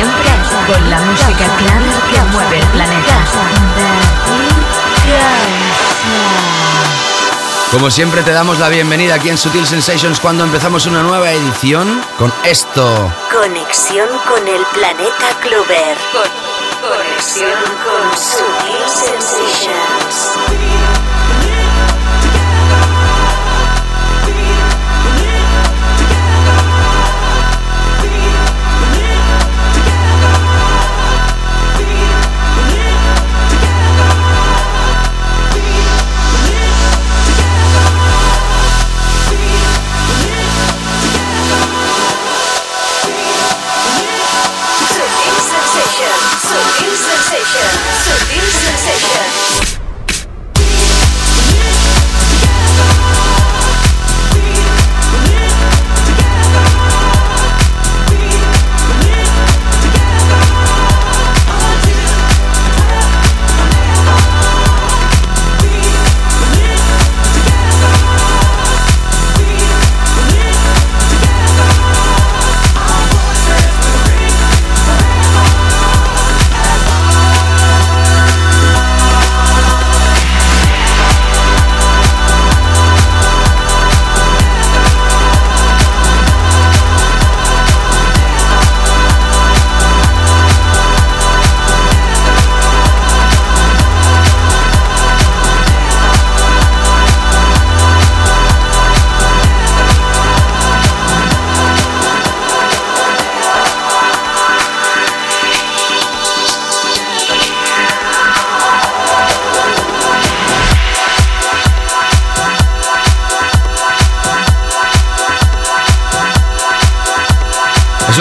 Siempre 0.00 0.30
con 0.66 0.80
la 0.90 0.98
música 1.00 1.44
clara 1.58 1.92
que 2.10 2.18
mueve 2.32 2.58
el 2.58 2.66
planeta. 2.68 3.18
Como 7.70 7.90
siempre 7.90 8.22
te 8.22 8.32
damos 8.32 8.58
la 8.58 8.70
bienvenida 8.70 9.16
aquí 9.16 9.28
en 9.28 9.36
Sutil 9.36 9.66
Sensations 9.66 10.18
cuando 10.18 10.44
empezamos 10.44 10.86
una 10.86 11.02
nueva 11.02 11.30
edición 11.32 12.02
con 12.18 12.32
esto. 12.44 13.12
Conexión 13.30 14.08
con 14.26 14.48
el 14.48 14.64
planeta 14.72 15.28
Clover. 15.42 15.98
Con- 16.12 16.88
conexión 16.88 17.60
con 17.84 18.18
Sutil 18.18 18.88
Sensations. 18.88 20.30
Sutil 48.10 48.42
Sensations. 48.50 49.69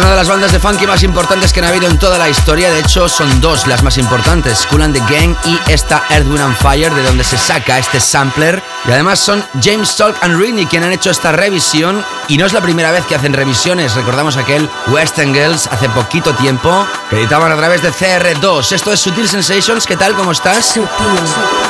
Una 0.10 0.16
de 0.16 0.22
las 0.22 0.30
bandas 0.30 0.52
de 0.52 0.60
funky 0.60 0.88
más 0.88 1.04
importantes 1.04 1.54
que 1.54 1.60
han 1.60 1.68
habido 1.68 1.86
en 1.86 2.00
toda 2.00 2.18
la 2.18 2.28
historia. 2.28 2.72
De 2.72 2.80
hecho, 2.80 3.08
son 3.08 3.42
dos 3.42 3.68
las 3.68 3.84
más 3.84 4.00
importantes: 4.00 4.66
Cool 4.72 4.82
and 4.82 4.96
the 4.96 5.14
Gang 5.14 5.36
y 5.46 5.60
esta 5.72 6.04
Earth, 6.10 6.26
Wind 6.26 6.42
and 6.42 6.56
Fire, 6.56 6.92
de 6.92 7.04
donde 7.04 7.24
se 7.24 7.38
saca 7.38 7.78
este 7.78 8.00
sampler. 8.00 8.60
Y 8.88 8.92
además 8.92 9.20
son 9.20 9.46
James 9.62 9.96
Talk 9.96 10.18
and 10.24 10.42
Rini 10.42 10.66
quien 10.66 10.84
han 10.84 10.94
hecho 10.94 11.12
esta 11.12 11.32
revisión. 11.32 12.04
Y 12.28 12.40
no 12.40 12.48
es 12.48 12.54
la 12.54 12.62
primera 12.62 12.92
vez 12.92 13.06
que 13.06 13.14
hacen 13.14 13.34
revisiones. 13.34 13.94
Recordamos 13.94 14.36
aquel 14.36 14.68
Western 14.88 15.32
Girls 15.32 15.68
hace 15.68 15.88
poquito 15.90 16.34
tiempo 16.34 16.88
que 17.12 17.18
editaban 17.18 17.52
a 17.52 17.56
través 17.56 17.84
de 17.84 17.94
CR2. 17.94 18.72
Esto 18.72 18.92
es 18.92 19.00
Sutil 19.00 19.30
Sensations. 19.30 19.86
¿Qué 19.86 19.96
tal? 19.96 20.16
¿Cómo 20.16 20.32
estás? 20.32 20.66
Sutil. 20.66 21.69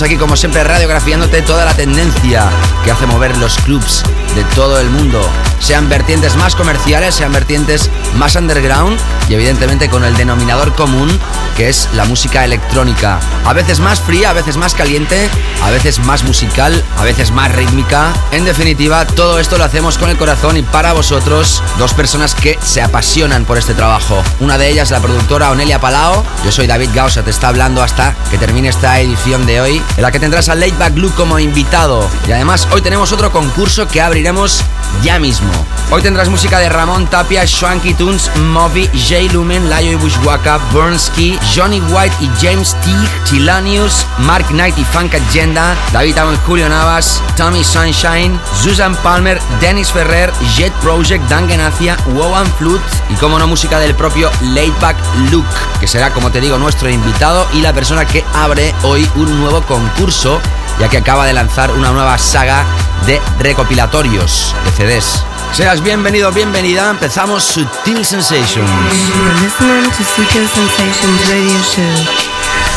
Aquí 0.00 0.16
como 0.16 0.36
siempre 0.36 0.62
radiografiándote 0.62 1.42
toda 1.42 1.64
la 1.64 1.74
tendencia 1.74 2.48
que 2.84 2.92
hace 2.92 3.04
mover 3.04 3.36
los 3.36 3.58
clubs 3.58 4.04
de 4.36 4.44
todo 4.54 4.80
el 4.80 4.88
mundo. 4.90 5.20
Sean 5.58 5.88
vertientes 5.88 6.36
más 6.36 6.54
comerciales, 6.54 7.16
sean 7.16 7.32
vertientes 7.32 7.90
más 8.14 8.36
underground 8.36 8.96
y 9.28 9.34
evidentemente 9.34 9.90
con 9.90 10.04
el 10.04 10.16
denominador 10.16 10.72
común 10.76 11.10
que 11.58 11.68
es 11.68 11.88
la 11.92 12.04
música 12.04 12.44
electrónica. 12.44 13.18
A 13.44 13.52
veces 13.52 13.80
más 13.80 14.00
fría, 14.00 14.30
a 14.30 14.32
veces 14.32 14.56
más 14.56 14.74
caliente, 14.74 15.28
a 15.64 15.70
veces 15.70 15.98
más 15.98 16.22
musical, 16.22 16.84
a 16.96 17.02
veces 17.02 17.32
más 17.32 17.52
rítmica. 17.52 18.12
En 18.30 18.44
definitiva, 18.44 19.04
todo 19.04 19.40
esto 19.40 19.58
lo 19.58 19.64
hacemos 19.64 19.98
con 19.98 20.08
el 20.08 20.16
corazón 20.16 20.56
y 20.56 20.62
para 20.62 20.92
vosotros, 20.92 21.60
dos 21.76 21.94
personas 21.94 22.36
que 22.36 22.56
se 22.62 22.80
apasionan 22.80 23.44
por 23.44 23.58
este 23.58 23.74
trabajo. 23.74 24.22
Una 24.38 24.56
de 24.56 24.68
ellas, 24.70 24.92
la 24.92 25.00
productora 25.00 25.50
Onelia 25.50 25.80
Palao. 25.80 26.24
Yo 26.44 26.52
soy 26.52 26.68
David 26.68 26.90
Gausa, 26.94 27.24
te 27.24 27.30
está 27.30 27.48
hablando 27.48 27.82
hasta 27.82 28.14
que 28.30 28.38
termine 28.38 28.68
esta 28.68 29.00
edición 29.00 29.44
de 29.44 29.60
hoy, 29.60 29.82
en 29.96 30.02
la 30.02 30.12
que 30.12 30.20
tendrás 30.20 30.48
a 30.48 30.54
Laidback 30.54 30.96
Luke 30.96 31.16
como 31.16 31.40
invitado. 31.40 32.08
Y 32.28 32.32
además, 32.32 32.68
hoy 32.70 32.82
tenemos 32.82 33.10
otro 33.10 33.32
concurso 33.32 33.88
que 33.88 34.00
abriremos 34.00 34.62
ya 35.02 35.18
mismo. 35.18 35.50
Hoy 35.90 36.02
tendrás 36.02 36.28
música 36.28 36.58
de 36.60 36.68
Ramón 36.68 37.06
Tapia, 37.06 37.46
Swanky 37.46 37.94
Tunes, 37.94 38.30
Moby, 38.36 38.88
Jay 39.08 39.28
Lumen, 39.30 39.70
Layo 39.70 39.92
y 39.92 39.94
Bushwaka, 39.96 40.58
Burnsky, 40.70 41.38
Johnny 41.54 41.80
White 41.80 42.14
y 42.20 42.30
James 42.40 42.76
Teague, 42.82 43.08
Chilanius, 43.24 44.06
Mark 44.18 44.46
Knight 44.48 44.76
y 44.78 44.84
Funk 44.84 45.14
Agenda, 45.14 45.74
David 45.92 46.18
Amo 46.18 46.32
y 46.32 46.36
Julio 46.46 46.68
Navas, 46.68 47.22
Tommy 47.36 47.64
Sunshine, 47.64 48.38
Susan 48.54 48.94
Palmer, 48.96 49.40
Dennis 49.60 49.92
Ferrer, 49.92 50.32
Jet 50.56 50.72
Project, 50.74 51.28
Dan 51.28 51.48
Genacia, 51.48 51.96
Wowan 52.14 52.46
Flute 52.58 52.84
y 53.10 53.14
como 53.14 53.38
no 53.38 53.46
música 53.46 53.78
del 53.78 53.94
propio 53.94 54.30
Laidback 54.42 54.96
Luke, 55.30 55.48
que 55.80 55.86
será 55.86 56.12
como 56.12 56.30
te 56.30 56.40
digo 56.40 56.58
nuestro 56.58 56.90
invitado 56.90 57.46
y 57.52 57.60
la 57.60 57.72
persona 57.72 58.04
que 58.04 58.24
abre 58.34 58.74
hoy 58.82 59.08
un 59.16 59.40
nuevo 59.40 59.62
concurso 59.62 60.40
ya 60.78 60.88
que 60.88 60.98
acaba 60.98 61.26
de 61.26 61.32
lanzar 61.32 61.72
una 61.72 61.90
nueva 61.90 62.18
saga 62.18 62.64
de 63.06 63.20
recopilatorios 63.38 64.54
de 64.64 64.70
CDs. 64.72 65.24
Seas 65.52 65.82
bienvenido, 65.82 66.30
bienvenida. 66.32 66.90
Empezamos 66.90 67.42
Sutil 67.42 68.04
Sensations. 68.04 68.70
You're 68.70 69.34
listening 69.40 69.90
to 69.90 70.04
Sutil 70.04 70.46
Sensations 70.48 71.28
Radio 71.28 71.62
Show. 71.62 71.82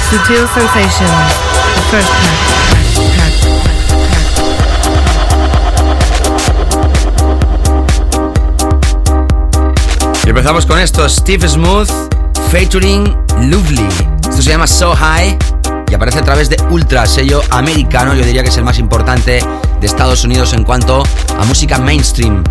Sutil 0.10 0.48
Sensations, 0.54 1.34
the 1.76 1.82
first 1.92 2.12
pack. 2.12 2.38
pack, 2.96 3.12
pack, 3.18 3.34
pack. 3.64 3.86
Y 10.26 10.30
Empezamos 10.30 10.66
con 10.66 10.80
esto, 10.80 11.08
Steve 11.08 11.48
Smooth 11.48 11.90
featuring 12.52 13.16
Lovely. 13.50 13.88
Esto 14.30 14.42
se 14.42 14.50
llama 14.50 14.68
So 14.68 14.96
High 14.96 15.38
y 15.90 15.94
aparece 15.94 16.20
a 16.20 16.24
través 16.24 16.50
de 16.50 16.58
Ultra, 16.70 17.06
sello 17.06 17.42
americano, 17.52 18.14
yo 18.14 18.24
diría 18.26 18.44
que 18.44 18.50
es 18.50 18.58
el 18.58 18.64
más 18.64 18.80
importante 18.80 19.44
de 19.80 19.88
Estados 19.88 20.24
Unidos 20.24 20.54
en 20.54 20.64
cuanto 20.64 21.04
a 21.38 21.46
música 21.46 21.78
mainstream. 21.80 22.44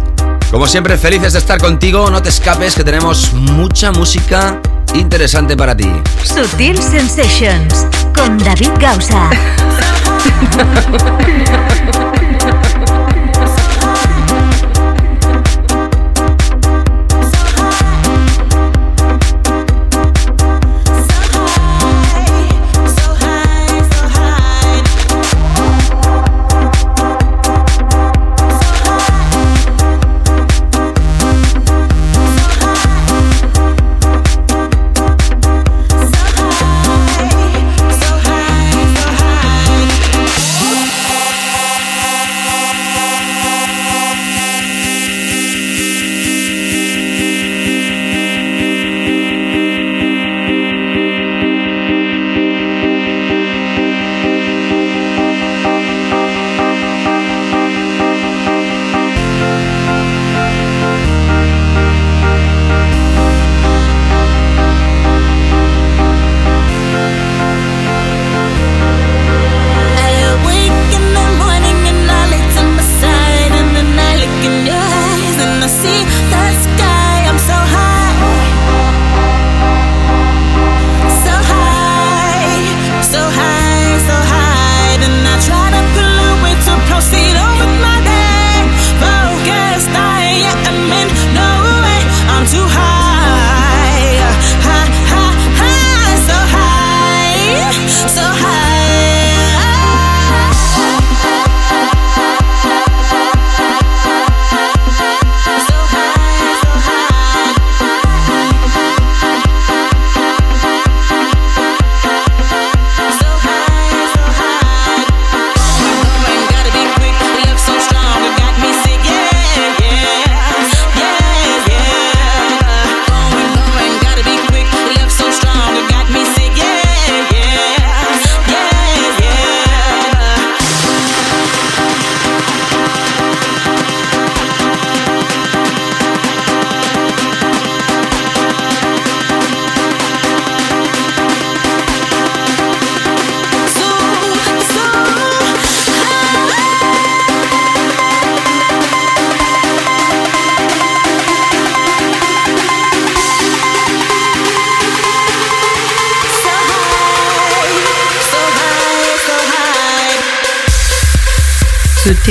Como 0.51 0.67
siempre, 0.67 0.99
felices 0.99 1.33
de 1.35 1.39
estar 1.39 1.61
contigo, 1.61 2.11
no 2.11 2.21
te 2.21 2.29
escapes 2.29 2.75
que 2.75 2.83
tenemos 2.83 3.33
mucha 3.33 3.93
música 3.93 4.61
interesante 4.95 5.57
para 5.57 5.77
ti. 5.77 5.89
Sutil 6.25 6.77
Sensations 6.83 7.87
con 8.13 8.37
David 8.39 8.73
Gausa. 8.81 9.31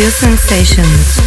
Sutil 0.10 0.38
Sensations, 0.38 1.19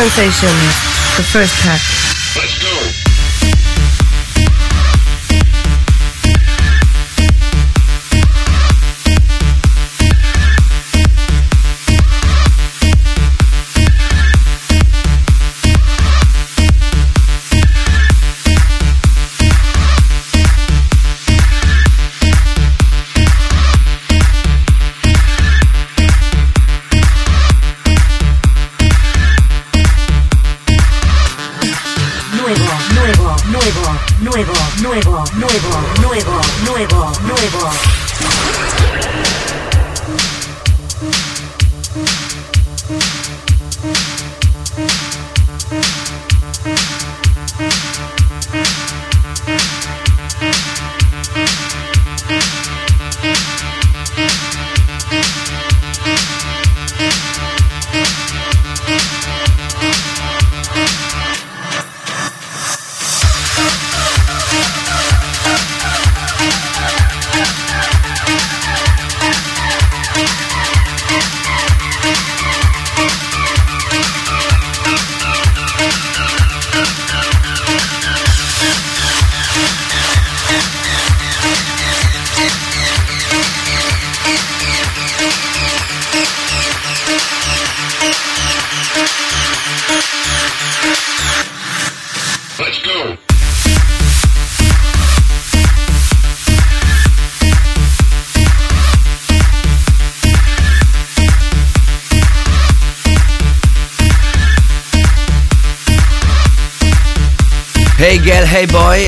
Sensations, 0.00 0.80
the 1.18 1.22
first 1.22 1.54
pack. 1.60 1.99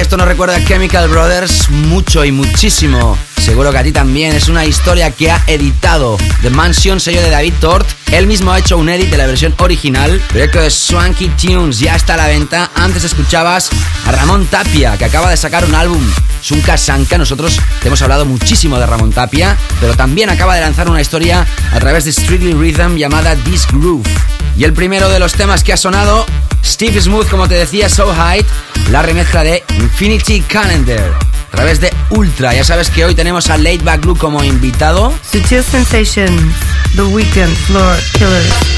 Esto 0.03 0.17
nos 0.17 0.27
recuerda 0.27 0.57
a 0.57 0.65
Chemical 0.65 1.09
Brothers 1.09 1.71
mucho 1.71 2.25
y 2.25 2.33
muchísimo. 2.33 3.17
Seguro 3.39 3.71
que 3.71 3.79
a 3.79 3.83
ti 3.85 3.93
también. 3.93 4.35
Es 4.35 4.49
una 4.49 4.65
historia 4.65 5.13
que 5.13 5.31
ha 5.31 5.41
editado 5.47 6.19
The 6.43 6.51
Mansion, 6.51 6.99
sello 6.99 7.23
de 7.23 7.31
David 7.31 7.55
Tort. 7.61 7.89
Él 8.11 8.27
mismo 8.27 8.51
ha 8.51 8.59
hecho 8.59 8.79
un 8.79 8.89
edit 8.89 9.11
de 9.11 9.17
la 9.17 9.27
versión 9.27 9.55
original. 9.59 10.21
Proyecto 10.29 10.61
de 10.61 10.71
Swanky 10.71 11.29
Tunes 11.29 11.79
ya 11.79 11.95
está 11.95 12.15
a 12.15 12.17
la 12.17 12.27
venta. 12.27 12.71
Antes 12.75 13.05
escuchabas 13.05 13.71
a 14.05 14.11
Ramón 14.11 14.47
Tapia, 14.47 14.99
que 14.99 15.05
acaba 15.05 15.31
de 15.31 15.37
sacar 15.37 15.65
un 15.65 15.75
álbum, 15.75 16.03
Sunka 16.41 16.77
Sanka. 16.77 17.17
Nosotros 17.17 17.61
te 17.81 17.87
hemos 17.87 18.03
hablado 18.03 18.25
muchísimo 18.25 18.81
de 18.81 18.87
Ramón 18.87 19.13
Tapia, 19.13 19.57
pero 19.81 19.95
también 19.95 20.31
acaba 20.31 20.57
de 20.57 20.63
lanzar 20.63 20.91
una 20.91 21.01
historia 21.01 21.47
a 21.73 21.79
través 21.79 22.05
de 22.05 22.13
Strictly 22.13 22.55
Rhythm 22.55 22.97
llamada 22.97 23.37
This 23.37 23.69
Groove. 23.69 24.09
Y 24.57 24.65
el 24.65 24.73
primero 24.73 25.09
de 25.09 25.21
los 25.21 25.33
temas 25.33 25.63
que 25.63 25.73
ha 25.73 25.77
sonado, 25.77 26.27
Steve 26.65 27.01
Smooth, 27.01 27.29
como 27.29 27.49
te 27.49 27.55
decía, 27.55 27.89
So 27.89 28.13
Height, 28.13 28.47
la 28.91 29.03
remezcla 29.03 29.43
de 29.43 29.65
Infinity 30.03 30.41
Calendar 30.41 31.17
a 31.53 31.57
través 31.57 31.81
de 31.81 31.93
Ultra. 32.11 32.53
Ya 32.53 32.65
sabes 32.65 32.91
que 32.91 33.05
hoy 33.05 33.15
tenemos 33.15 33.51
a 33.51 33.57
Late 33.57 33.85
Back 33.85 34.01
Blue 34.01 34.17
como 34.17 34.43
invitado. 34.43 35.15
Sutil 35.23 35.63
Sensations, 35.63 36.57
The 36.97 37.03
Weekend 37.03 37.55
Floor 37.69 37.97
Killers. 38.15 38.72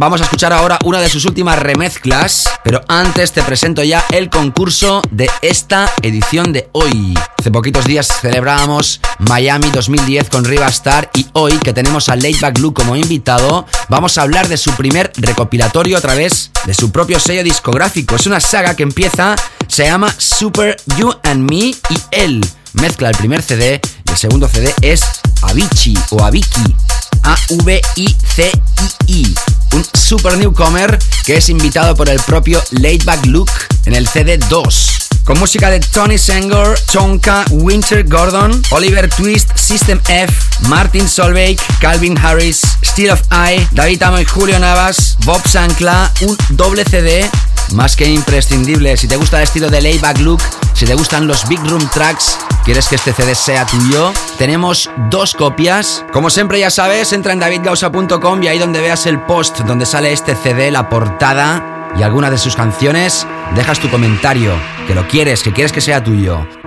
Vamos 0.00 0.22
a 0.22 0.24
escuchar 0.24 0.54
ahora 0.54 0.78
una 0.84 0.98
de 0.98 1.10
sus 1.10 1.26
últimas 1.26 1.58
remezclas, 1.58 2.48
pero 2.64 2.80
antes 2.88 3.32
te 3.32 3.42
presento 3.42 3.82
ya 3.82 4.02
el 4.12 4.30
concurso 4.30 5.02
de 5.10 5.28
esta 5.42 5.92
edición 6.00 6.54
de 6.54 6.70
hoy. 6.72 7.12
Hace 7.38 7.50
poquitos 7.50 7.84
días 7.84 8.08
celebrábamos 8.22 9.02
Miami 9.18 9.70
2010 9.70 10.30
con 10.30 10.46
Riva 10.46 10.68
Star 10.68 11.10
y 11.14 11.26
hoy 11.34 11.52
que 11.58 11.74
tenemos 11.74 12.08
a 12.08 12.16
Laidback 12.16 12.56
Luke 12.60 12.80
como 12.80 12.96
invitado, 12.96 13.66
vamos 13.90 14.16
a 14.16 14.22
hablar 14.22 14.48
de 14.48 14.56
su 14.56 14.70
primer 14.72 15.12
recopilatorio 15.16 15.98
a 15.98 16.00
través 16.00 16.50
de 16.64 16.72
su 16.72 16.90
propio 16.90 17.20
sello 17.20 17.44
discográfico. 17.44 18.16
Es 18.16 18.26
una 18.26 18.40
saga 18.40 18.74
que 18.74 18.84
empieza, 18.84 19.36
se 19.68 19.84
llama 19.84 20.10
Super 20.16 20.78
You 20.96 21.12
and 21.24 21.46
Me 21.46 21.74
y 21.74 21.76
él 22.10 22.40
mezcla 22.72 23.10
el 23.10 23.18
primer 23.18 23.42
CD 23.42 23.82
y 24.06 24.10
el 24.10 24.16
segundo 24.16 24.48
CD 24.48 24.74
es 24.80 25.02
Avicii 25.42 25.98
o 26.08 26.24
Avicii. 26.24 26.74
A-V-I-C-I-I. 27.22 28.54
Un 29.72 29.84
super 29.94 30.36
newcomer 30.36 30.98
que 31.24 31.36
es 31.36 31.48
invitado 31.48 31.94
por 31.94 32.08
el 32.08 32.20
propio 32.20 32.62
Laidback 32.70 33.26
Luke 33.26 33.52
en 33.86 33.94
el 33.94 34.08
CD 34.08 34.38
2 34.38 35.00
con 35.24 35.38
música 35.38 35.70
de 35.70 35.78
Tony 35.78 36.18
Sanger, 36.18 36.76
Chonka, 36.86 37.44
Winter 37.50 38.04
Gordon, 38.08 38.62
Oliver 38.70 39.08
Twist, 39.08 39.56
System 39.56 40.00
F, 40.08 40.34
Martin 40.68 41.08
Solveig, 41.08 41.60
Calvin 41.80 42.18
Harris, 42.18 42.62
Steel 42.82 43.10
of 43.10 43.22
Eye, 43.30 43.64
David 43.72 44.02
Amo 44.02 44.18
y 44.18 44.24
Julio 44.24 44.58
Navas, 44.58 45.16
Bob 45.24 45.40
Sancla, 45.46 46.10
un 46.22 46.36
doble 46.50 46.84
CD 46.84 47.30
más 47.72 47.96
que 47.96 48.08
imprescindible. 48.08 48.96
Si 48.96 49.08
te 49.08 49.16
gusta 49.16 49.38
el 49.38 49.44
estilo 49.44 49.70
de 49.70 49.80
layback 49.80 50.18
look, 50.20 50.40
si 50.74 50.86
te 50.86 50.94
gustan 50.94 51.26
los 51.26 51.46
big 51.48 51.60
room 51.68 51.88
tracks, 51.92 52.38
quieres 52.64 52.88
que 52.88 52.96
este 52.96 53.12
CD 53.12 53.34
sea 53.34 53.66
tuyo, 53.66 54.12
tenemos 54.38 54.90
dos 55.10 55.34
copias. 55.34 56.04
Como 56.12 56.30
siempre 56.30 56.60
ya 56.60 56.70
sabes, 56.70 57.12
entra 57.12 57.32
en 57.32 57.40
davidgausa.com 57.40 58.42
y 58.42 58.48
ahí 58.48 58.58
donde 58.58 58.80
veas 58.80 59.06
el 59.06 59.20
post 59.20 59.60
donde 59.60 59.86
sale 59.86 60.12
este 60.12 60.34
CD, 60.34 60.70
la 60.70 60.88
portada 60.88 61.92
y 61.98 62.02
alguna 62.02 62.30
de 62.30 62.38
sus 62.38 62.56
canciones, 62.56 63.26
dejas 63.54 63.80
tu 63.80 63.90
comentario, 63.90 64.54
que 64.86 64.94
lo 64.94 65.06
quieres, 65.08 65.42
que 65.42 65.52
quieres 65.52 65.72
que 65.72 65.80
sea 65.80 66.02
tuyo. 66.02 66.59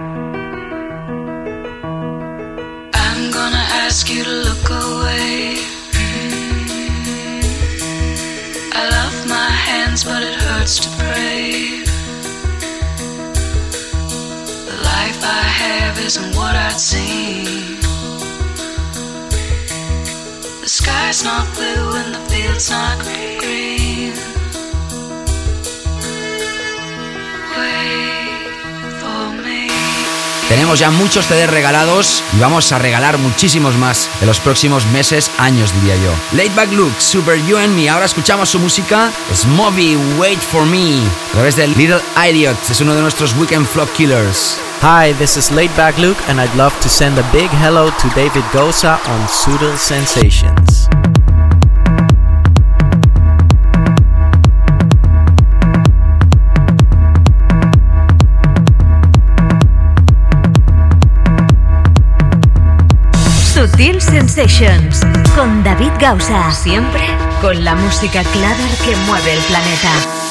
Isn't 16.06 16.36
what 16.36 16.56
I'd 16.56 16.78
seen. 16.78 17.80
The 20.62 20.68
sky's 20.68 21.24
not 21.24 21.48
blue 21.56 21.96
and 21.96 22.14
the 22.14 22.20
field's 22.30 22.70
not 22.70 23.00
green. 23.00 24.14
Tenemos 30.50 30.78
ya 30.78 30.92
muchos 30.92 31.26
CDs 31.26 31.50
regalados 31.50 32.22
y 32.36 32.40
vamos 32.40 32.72
a 32.74 32.78
regalar 32.78 33.18
muchísimos 33.18 33.76
más 33.76 34.08
en 34.22 34.28
los 34.28 34.40
próximos 34.40 34.86
meses, 34.88 35.32
años 35.40 35.74
diría 35.74 35.96
yo. 35.96 36.12
Laidback 36.34 36.72
Luke, 36.74 36.94
Super 37.00 37.44
You 37.48 37.58
and 37.58 37.76
Me. 37.76 37.90
Ahora 37.90 38.06
escuchamos 38.06 38.50
su 38.50 38.60
música. 38.60 39.12
Smobby, 39.34 39.98
Wait 40.20 40.40
for 40.40 40.66
Me. 40.66 41.00
A 41.30 41.32
través 41.32 41.56
de 41.56 41.68
Little 41.70 42.02
Idiot. 42.30 42.58
Es 42.70 42.82
uno 42.82 42.94
de 42.94 43.02
nuestros 43.02 43.34
Weekend 43.36 43.66
Flock 43.66 43.92
Killers. 43.94 44.58
Hi, 44.86 45.14
this 45.14 45.38
is 45.38 45.48
Laidback 45.48 45.98
Luke 45.98 46.18
and 46.28 46.42
I'd 46.42 46.54
love 46.58 46.78
to 46.82 46.90
send 46.90 47.18
a 47.18 47.24
big 47.32 47.50
hello 47.64 47.90
to 47.90 48.10
David 48.10 48.44
Goza 48.52 49.00
on 49.08 49.28
Subtle 49.30 49.78
Sensations. 49.78 50.90
Sutil 63.54 64.02
Sensations 64.02 65.00
con 65.34 65.64
David 65.64 65.94
Gausa. 65.98 66.52
Siempre 66.52 67.08
con 67.40 67.64
la 67.64 67.76
música 67.76 68.22
clara 68.34 68.68
que 68.84 68.98
mueve 69.08 69.32
el 69.32 69.40
planeta. 69.44 70.23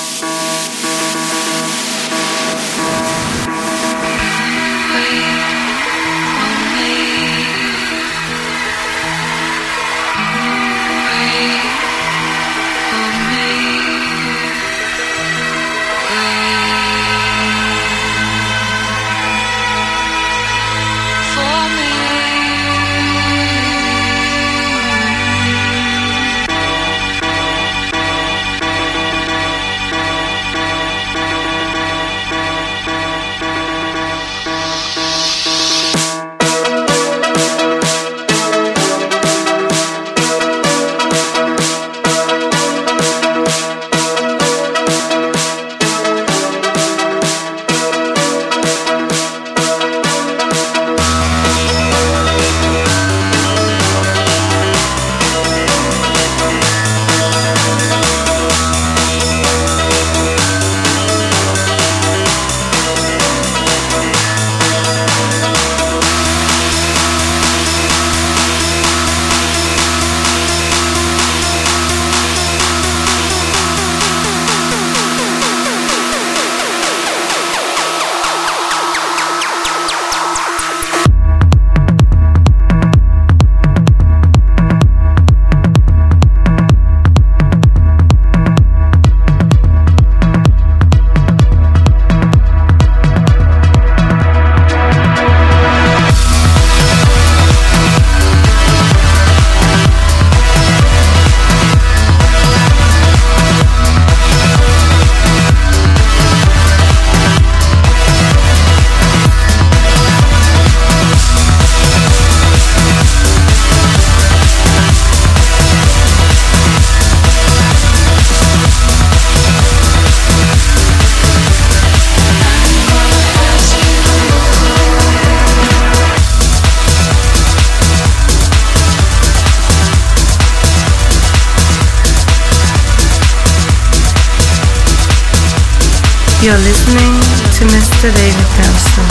You're 136.43 136.59
listening 136.59 137.15
to 137.55 137.63
Mr. 137.71 138.11
David 138.11 138.49
Dowson 138.59 139.07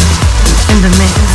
in 0.76 0.82
the 0.84 0.92
mix, 1.00 1.31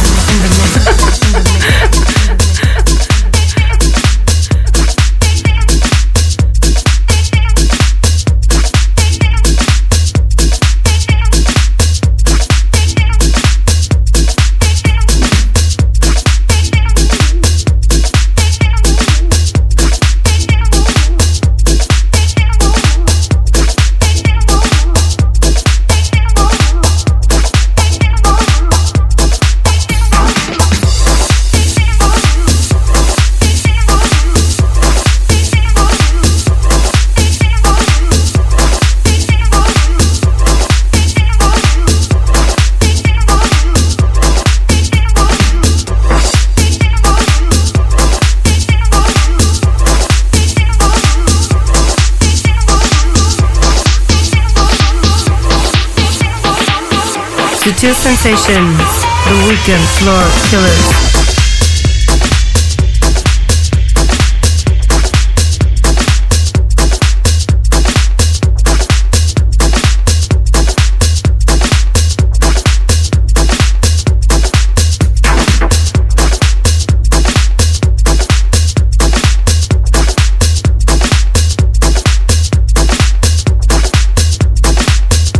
Sutil 57.76 57.92
Sensations, 57.92 59.04
The 59.26 59.48
Weekend 59.50 59.84
Floor 59.98 60.24
Killers. 60.48 61.05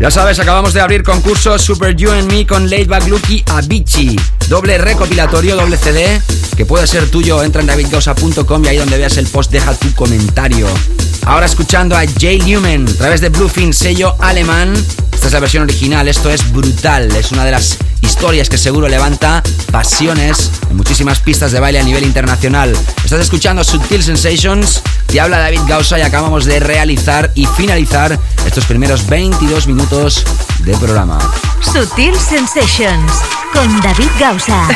Ya 0.06 0.10
sabes, 0.12 0.38
acabamos 0.38 0.72
de 0.72 0.80
abrir 0.80 1.02
concurso 1.02 1.58
Super 1.58 1.96
You 1.96 2.12
and 2.12 2.30
Me 2.30 2.46
con 2.46 2.70
Laidback 2.70 3.08
Lucky 3.08 3.42
Avicii. 3.44 4.14
Doble 4.48 4.78
recopilatorio, 4.78 5.56
doble 5.56 5.76
CD, 5.76 6.22
que 6.56 6.64
puede 6.64 6.86
ser 6.86 7.10
tuyo. 7.10 7.42
Entra 7.42 7.60
en 7.60 7.66
davidgosa.com 7.66 8.64
y 8.64 8.68
ahí 8.68 8.76
donde 8.76 8.98
veas 8.98 9.16
el 9.16 9.26
post 9.26 9.50
deja 9.50 9.74
tu 9.74 9.92
comentario. 9.94 10.68
Ahora 11.24 11.46
escuchando 11.46 11.96
a 11.96 12.04
Jay 12.20 12.38
Newman 12.38 12.86
a 12.86 12.92
través 12.92 13.20
de 13.20 13.30
Bluefin, 13.30 13.74
sello 13.74 14.14
alemán. 14.20 14.74
Esta 15.12 15.26
es 15.26 15.32
la 15.32 15.40
versión 15.40 15.64
original, 15.64 16.06
esto 16.06 16.30
es 16.30 16.52
brutal. 16.52 17.10
Es 17.16 17.32
una 17.32 17.44
de 17.44 17.50
las 17.50 17.76
historias 18.00 18.48
que 18.48 18.58
seguro 18.58 18.86
levanta 18.86 19.42
pasiones 19.72 20.52
en 20.70 20.76
muchísimas 20.76 21.18
pistas 21.18 21.50
de 21.50 21.58
baile 21.58 21.80
a 21.80 21.82
nivel 21.82 22.04
internacional. 22.04 22.72
Estás 23.02 23.22
escuchando 23.22 23.64
Subtil 23.64 24.04
Sensations, 24.04 24.82
te 25.06 25.20
habla 25.20 25.38
David 25.38 25.62
Gausa 25.66 25.98
y 25.98 26.02
acabamos 26.02 26.44
de 26.44 26.60
realizar 26.60 27.32
y 27.34 27.46
finalizar 27.46 28.16
estos 28.46 28.64
primeros 28.64 29.06
22 29.06 29.66
minutos 29.66 30.24
de 30.60 30.76
programa. 30.76 31.18
Sutil 31.60 32.14
Sensations 32.16 33.12
con 33.52 33.80
David 33.80 34.08
Gausa. 34.18 34.68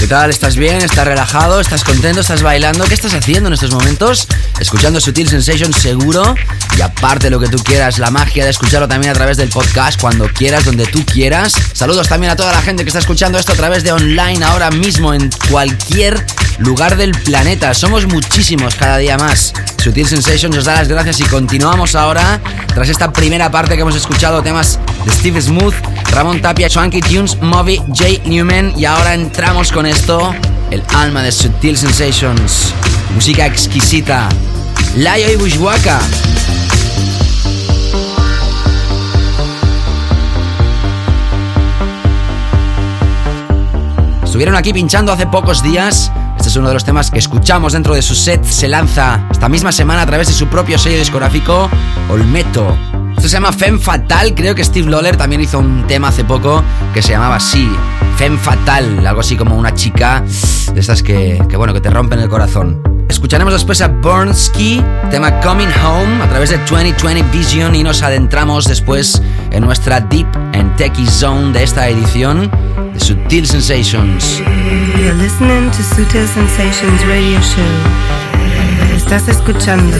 ¿Qué 0.00 0.06
tal? 0.06 0.30
¿Estás 0.30 0.56
bien? 0.56 0.76
¿Estás 0.76 1.06
relajado? 1.06 1.60
¿Estás 1.60 1.84
contento? 1.84 2.20
¿Estás 2.20 2.42
bailando? 2.42 2.84
¿Qué 2.84 2.94
estás 2.94 3.14
haciendo 3.14 3.48
en 3.48 3.54
estos 3.54 3.72
momentos? 3.72 4.28
Escuchando 4.60 5.00
Sutil 5.00 5.28
Sensations 5.28 5.76
seguro. 5.76 6.34
Y 6.76 6.80
aparte 6.80 7.30
lo 7.30 7.40
que 7.40 7.48
tú 7.48 7.58
quieras, 7.58 7.98
la 7.98 8.10
magia 8.10 8.44
de 8.44 8.50
escucharlo 8.50 8.86
también 8.86 9.10
a 9.10 9.14
través 9.14 9.36
del 9.36 9.48
podcast, 9.48 10.00
cuando 10.00 10.28
quieras, 10.28 10.64
donde 10.64 10.86
tú 10.86 11.04
quieras. 11.04 11.52
Saludos 11.72 12.08
también 12.08 12.32
a 12.32 12.36
toda 12.36 12.52
la 12.52 12.62
gente 12.62 12.84
que 12.84 12.88
está 12.88 13.00
escuchando 13.00 13.38
esto 13.38 13.52
a 13.52 13.56
través 13.56 13.82
de 13.82 13.92
online 13.92 14.44
ahora 14.44 14.70
mismo 14.70 15.12
en 15.12 15.28
cualquier 15.50 16.24
lugar 16.58 16.96
del 16.96 17.12
planeta. 17.12 17.74
Somos 17.74 18.06
muchísimos 18.06 18.74
cada 18.74 18.98
día 18.98 19.16
más. 19.16 19.52
Sutil 19.82 20.06
Sensations 20.06 20.56
os 20.56 20.64
da 20.64 20.74
las 20.74 20.88
gracias 20.88 21.20
y 21.20 21.24
continuamos 21.24 21.94
ahora. 21.94 22.40
Tras 22.74 22.88
esta 22.88 23.12
primera 23.12 23.50
parte 23.50 23.74
que 23.74 23.82
hemos 23.82 23.96
escuchado 23.96 24.42
temas 24.42 24.78
de 25.04 25.12
Steve 25.12 25.40
Smooth, 25.40 25.74
Ramón 26.10 26.40
Tapia, 26.40 26.68
Swanky 26.68 27.00
Tunes, 27.00 27.40
Moby, 27.40 27.80
Jay 27.94 28.20
Newman 28.24 28.74
y 28.78 28.84
ahora 28.84 29.14
entramos 29.14 29.72
con 29.72 29.86
esto, 29.86 30.34
el 30.70 30.82
alma 30.94 31.22
de 31.22 31.32
Sutil 31.32 31.76
Sensations. 31.76 32.72
Música 33.14 33.46
exquisita. 33.46 34.28
Layo 34.96 35.30
y 35.30 35.36
Bushwaka. 35.36 36.00
Estuvieron 44.24 44.56
aquí 44.56 44.72
pinchando 44.72 45.10
hace 45.12 45.26
pocos 45.26 45.62
días. 45.62 46.12
Es 46.48 46.56
uno 46.56 46.68
de 46.68 46.74
los 46.74 46.84
temas 46.84 47.10
que 47.10 47.18
escuchamos 47.18 47.74
dentro 47.74 47.94
de 47.94 48.00
su 48.00 48.14
set. 48.14 48.42
Se 48.42 48.68
lanza 48.68 49.28
esta 49.30 49.50
misma 49.50 49.70
semana 49.70 50.00
a 50.00 50.06
través 50.06 50.28
de 50.28 50.32
su 50.32 50.46
propio 50.46 50.78
sello 50.78 50.98
discográfico, 50.98 51.68
Olmeto. 52.08 52.74
Esto 53.10 53.28
se 53.28 53.34
llama 53.34 53.52
Femme 53.52 53.78
Fatal. 53.78 54.34
Creo 54.34 54.54
que 54.54 54.64
Steve 54.64 54.88
Lawler 54.88 55.14
también 55.14 55.42
hizo 55.42 55.58
un 55.58 55.86
tema 55.86 56.08
hace 56.08 56.24
poco 56.24 56.64
que 56.94 57.02
se 57.02 57.10
llamaba 57.10 57.36
así. 57.36 57.68
Femme 58.16 58.38
Fatal. 58.38 59.06
Algo 59.06 59.20
así 59.20 59.36
como 59.36 59.58
una 59.58 59.74
chica 59.74 60.24
de 60.72 60.80
estas 60.80 61.02
que, 61.02 61.38
que 61.50 61.56
bueno, 61.58 61.74
que 61.74 61.82
te 61.82 61.90
rompen 61.90 62.18
el 62.18 62.30
corazón. 62.30 62.87
Escucharemos 63.08 63.54
después 63.54 63.80
a 63.80 63.88
Burnsky, 63.88 64.82
tema 65.10 65.40
Coming 65.40 65.68
Home, 65.84 66.22
a 66.22 66.28
través 66.28 66.50
de 66.50 66.58
2020 66.58 67.22
Vision 67.36 67.74
y 67.74 67.82
nos 67.82 68.02
adentramos 68.02 68.66
después 68.66 69.22
en 69.50 69.64
nuestra 69.64 70.00
Deep 70.00 70.26
and 70.54 70.76
Techie 70.76 71.06
Zone 71.06 71.52
de 71.52 71.64
esta 71.64 71.88
edición 71.88 72.50
de 72.92 73.00
Sutil 73.00 73.46
Sensations. 73.46 74.38
You're 74.38 75.14
listening 75.14 75.70
to 75.70 75.82
Sutil 75.82 76.26
Sensations 76.28 77.06
Radio 77.06 77.40
Show. 77.40 78.96
Estás 78.96 79.28
escuchando 79.28 79.96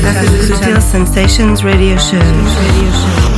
Sutil 0.46 0.80
Sensations 0.82 1.62
Radio 1.62 1.96
Show. 1.98 2.18
Radio 2.18 2.92
Show. 2.92 3.37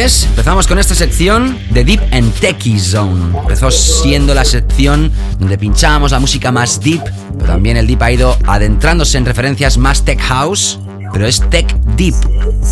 Es, 0.00 0.24
empezamos 0.24 0.66
con 0.66 0.78
esta 0.78 0.94
sección 0.94 1.58
de 1.70 1.84
Deep 1.84 2.00
and 2.12 2.32
Techie 2.34 2.78
Zone. 2.78 3.38
Empezó 3.38 3.70
siendo 3.70 4.34
la 4.34 4.44
sección 4.44 5.12
donde 5.38 5.58
pinchábamos 5.58 6.12
la 6.12 6.20
música 6.20 6.50
más 6.50 6.80
deep, 6.80 7.02
pero 7.38 7.52
también 7.52 7.76
el 7.76 7.86
deep 7.86 8.02
ha 8.02 8.10
ido 8.10 8.38
adentrándose 8.46 9.18
en 9.18 9.26
referencias 9.26 9.76
más 9.76 10.02
tech 10.02 10.18
house, 10.20 10.78
pero 11.12 11.26
es 11.26 11.40
tech 11.50 11.70
deep, 11.96 12.14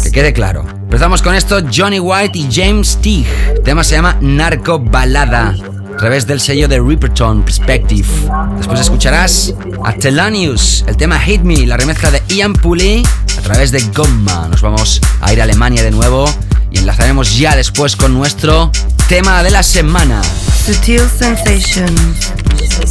que 0.02 0.10
quede 0.10 0.32
claro. 0.32 0.64
Empezamos 0.68 1.20
con 1.20 1.34
esto 1.34 1.60
Johnny 1.74 2.00
White 2.00 2.38
y 2.38 2.48
James 2.50 2.98
Teague. 3.02 3.26
El 3.56 3.62
tema 3.62 3.84
se 3.84 3.96
llama 3.96 4.16
Narco 4.22 4.78
Balada 4.78 5.54
a 5.94 5.96
través 5.98 6.26
del 6.26 6.40
sello 6.40 6.66
de 6.66 6.80
Ripperton 6.80 7.42
Perspective. 7.42 8.08
Después 8.56 8.80
escucharás 8.80 9.54
a 9.84 9.92
Telanius, 9.92 10.84
el 10.86 10.96
tema 10.96 11.18
Hit 11.20 11.42
Me, 11.42 11.66
la 11.66 11.76
remezcla 11.76 12.10
de 12.10 12.22
Ian 12.28 12.54
Pulley 12.54 13.02
a 13.36 13.40
través 13.42 13.70
de 13.70 13.82
Gomma. 13.94 14.48
Nos 14.48 14.62
vamos 14.62 15.00
a 15.20 15.32
ir 15.32 15.40
a 15.40 15.44
Alemania 15.44 15.82
de 15.82 15.90
nuevo 15.90 16.26
y 16.70 16.78
enlazaremos 16.78 17.38
ya 17.38 17.56
después 17.56 17.96
con 17.96 18.14
nuestro 18.14 18.70
tema 19.08 19.42
de 19.42 19.50
la 19.50 19.62
semana. 19.62 20.22
Sutil 20.66 21.02
Sensations, 21.18 22.32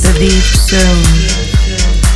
The 0.01 0.13
Deep 0.13 0.43
Zone. 0.67 2.06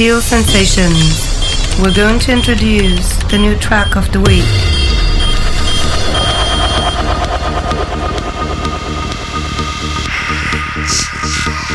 Sensations. 0.00 1.76
We're 1.78 1.92
going 1.94 2.18
to 2.20 2.32
introduce 2.32 3.06
the 3.24 3.36
new 3.36 3.54
track 3.58 3.96
of 3.96 4.10
the 4.12 4.20
week. 4.20 4.46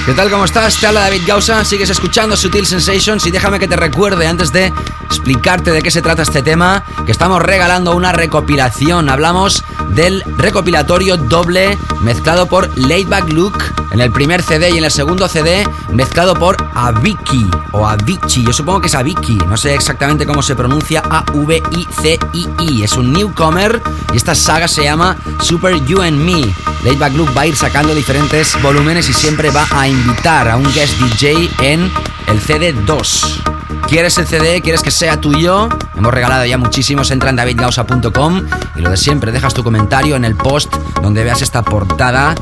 ¿Qué 0.07 0.13
tal? 0.15 0.32
¿Cómo 0.32 0.45
estás? 0.45 0.80
Te 0.80 0.88
habla 0.88 1.01
David 1.01 1.21
Gausa, 1.28 1.63
sigues 1.63 1.91
escuchando 1.91 2.36
Sutil 2.36 2.65
Sensations 2.65 3.28
y 3.28 3.32
déjame 3.32 3.59
que 3.59 3.67
te 3.67 3.76
recuerde 3.76 4.26
antes 4.26 4.51
de 4.51 4.73
explicarte 5.03 5.69
de 5.69 5.84
qué 5.84 5.91
se 5.91 6.01
trata 6.01 6.23
este 6.23 6.41
tema, 6.41 6.84
que 7.05 7.11
estamos 7.11 7.43
regalando 7.43 7.95
una 7.95 8.11
recopilación. 8.11 9.11
Hablamos 9.11 9.63
del 9.89 10.23
recopilatorio 10.38 11.17
doble 11.17 11.78
mezclado 12.01 12.47
por 12.47 12.76
Laidback 12.76 13.32
Luke 13.32 13.64
en 13.95 14.01
el 14.01 14.11
primer 14.11 14.43
CD 14.43 14.71
y 14.71 14.77
en 14.77 14.83
el 14.83 14.91
segundo 14.91 15.29
CD 15.29 15.65
mezclado 15.89 16.33
por 16.33 16.57
Avicii 16.75 17.49
o 17.71 17.87
Avicii. 17.87 18.43
Yo 18.45 18.51
supongo 18.51 18.81
que 18.81 18.87
es 18.87 18.95
Avicii, 18.95 19.37
no 19.47 19.55
sé 19.55 19.73
exactamente 19.73 20.25
cómo 20.25 20.41
se 20.41 20.53
pronuncia 20.53 21.01
A-V-I-C-I-I. 21.09 22.83
Es 22.83 22.97
un 22.97 23.13
newcomer 23.13 23.81
y 24.11 24.17
esta 24.17 24.35
saga 24.35 24.67
se 24.67 24.83
llama 24.83 25.15
Super 25.39 25.81
You 25.85 26.01
and 26.01 26.17
Me. 26.17 26.41
Laidback 26.83 27.13
Luke 27.13 27.31
va 27.33 27.43
a 27.43 27.47
ir 27.47 27.55
sacando 27.55 27.95
diferentes 27.95 28.61
volúmenes 28.61 29.07
y 29.07 29.13
siempre 29.13 29.49
va 29.49 29.65
a 29.71 29.87
invitar 29.87 30.49
a 30.49 30.57
un 30.57 30.65
guest 30.73 30.99
DJ 30.99 31.49
en 31.61 31.89
el 32.27 32.41
CD2. 32.41 33.55
¿Quieres 33.87 34.17
el 34.17 34.27
CD? 34.27 34.61
¿Quieres 34.61 34.81
que 34.81 34.91
sea 34.91 35.21
tuyo? 35.21 35.69
Hemos 35.95 36.13
regalado 36.13 36.43
ya 36.43 36.57
muchísimos. 36.57 37.11
Entra 37.11 37.29
en 37.29 37.37
davidgausa.com 37.37 38.43
y 38.75 38.81
lo 38.81 38.89
de 38.89 38.97
siempre, 38.97 39.31
dejas 39.31 39.53
tu 39.53 39.63
comentario 39.63 40.17
en 40.17 40.25
el 40.25 40.35
post 40.35 40.75
donde 41.01 41.23
veas 41.23 41.41
esta 41.41 41.61
portada 41.61 42.35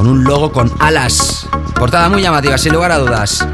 con 0.00 0.08
un 0.08 0.24
logo 0.24 0.50
con 0.50 0.72
alas. 0.78 1.46
Portada 1.74 2.08
muy 2.08 2.22
llamativa, 2.22 2.56
sin 2.56 2.72
lugar 2.72 2.90
a 2.90 2.96
dudas. 2.96 3.46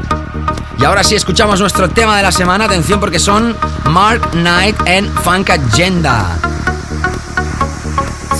Y 0.79 0.85
ahora 0.85 1.03
sí, 1.03 1.13
escuchamos 1.13 1.59
nuestro 1.59 1.89
tema 1.89 2.15
de 2.15 2.23
la 2.23 2.31
semana. 2.31 2.63
Atención 2.63 3.01
porque 3.01 3.19
son 3.19 3.53
Mark 3.83 4.31
Knight 4.31 4.77
en 4.85 5.13
Funk 5.13 5.49
Agenda. 5.49 6.37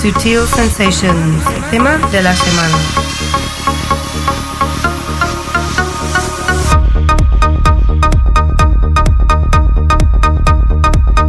Sutil 0.00 0.40
Sensations. 0.46 1.44
Tema 1.70 1.98
de 2.10 2.22
la 2.22 2.34
semana. 2.34 2.78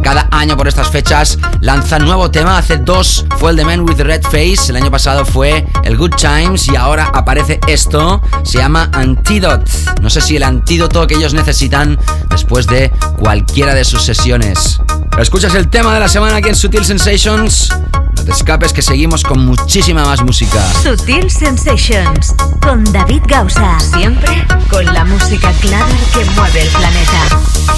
Cada 0.02 0.28
año 0.30 0.56
por 0.56 0.66
estas 0.66 0.88
fechas 0.88 1.38
lanza 1.60 1.98
nuevo 1.98 2.30
tema. 2.30 2.58
Hace 2.58 2.78
dos 2.78 3.24
fue 3.38 3.52
el 3.52 3.56
The 3.56 3.64
Man 3.64 3.80
with 3.80 3.96
the 3.96 4.04
Red 4.04 4.22
Face. 4.22 4.68
El 4.68 4.76
año 4.76 4.90
pasado 4.90 5.24
fue 5.24 5.66
el 5.84 5.96
Good 5.96 6.14
Times. 6.16 6.68
Y 6.68 6.76
ahora 6.76 7.10
aparece 7.12 7.60
esto. 7.66 8.22
Se 8.42 8.58
llama 8.58 8.90
Antidote. 8.92 9.70
No 10.00 10.10
sé 10.10 10.20
si 10.20 10.36
el 10.36 10.42
antídoto 10.42 11.06
que 11.06 11.14
ellos 11.14 11.34
necesitan 11.34 11.98
después 12.30 12.66
de 12.66 12.90
cualquiera 13.18 13.74
de 13.74 13.84
sus 13.84 14.02
sesiones. 14.02 14.80
Escuchas 15.18 15.54
el 15.54 15.68
tema 15.68 15.92
de 15.92 16.00
la 16.00 16.08
semana 16.08 16.36
aquí 16.36 16.48
en 16.48 16.56
Sutil 16.56 16.84
Sensations. 16.84 17.70
No 18.16 18.24
te 18.24 18.32
escapes 18.32 18.72
que 18.72 18.82
seguimos 18.82 19.22
con 19.22 19.44
muchísima 19.44 20.04
más 20.04 20.22
música. 20.22 20.62
Sutil 20.82 21.30
Sensations 21.30 22.34
con 22.62 22.84
David 22.92 23.22
Gausa. 23.26 23.78
Siempre 23.80 24.46
con 24.70 24.84
la 24.86 25.04
música 25.04 25.52
clara 25.60 25.86
que 26.14 26.24
mueve 26.36 26.62
el 26.62 26.68
planeta. 26.68 27.69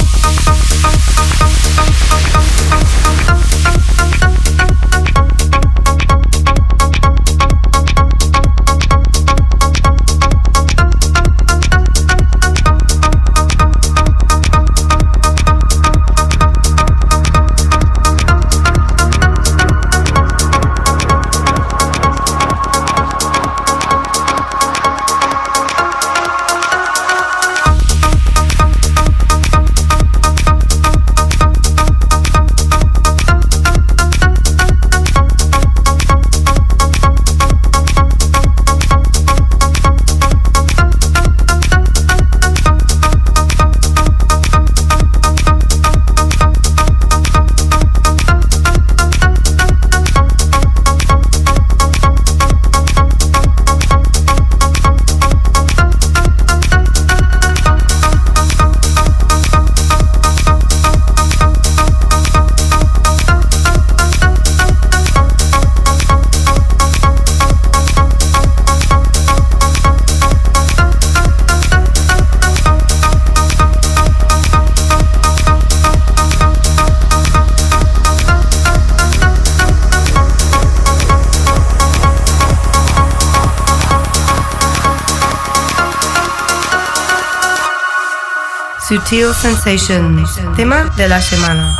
Sutil 88.92 89.32
Sensations, 89.32 90.38
tema 90.54 90.84
de 90.98 91.08
la 91.08 91.18
semana. 91.18 91.74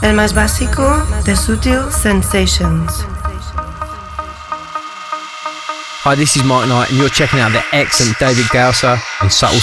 El 0.00 0.14
más 0.14 0.32
básico 0.32 1.06
de 1.26 1.36
Sutil 1.36 1.92
Sensations. 1.92 3.04
Hi, 6.04 6.16
this 6.16 6.36
is 6.36 6.44
Mike 6.44 6.66
Knight, 6.66 6.88
and 6.88 6.98
you're 6.98 7.10
checking 7.10 7.40
out 7.40 7.52
the 7.52 7.62
excellent 7.76 8.18
David 8.18 8.46
Gausser 8.46 8.98
and 9.20 9.30
Subtle 9.30 9.60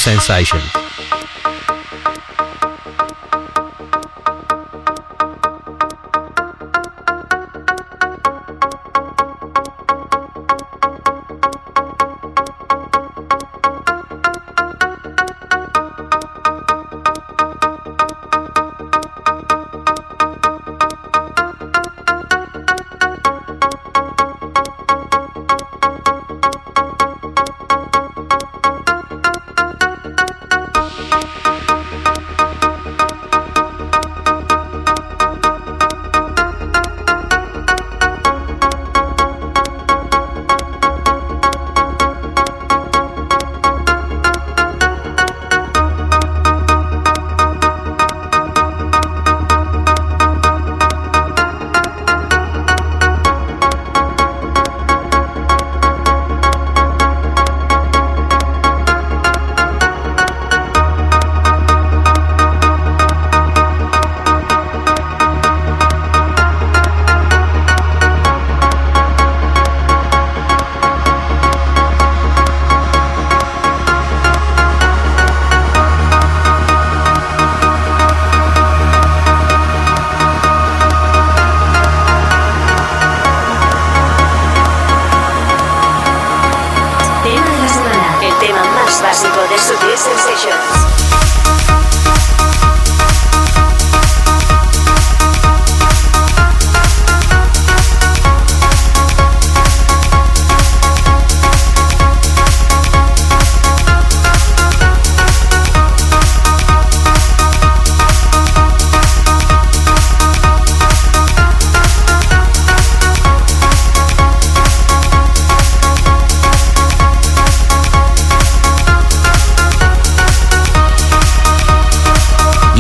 Sensation. 89.98 91.01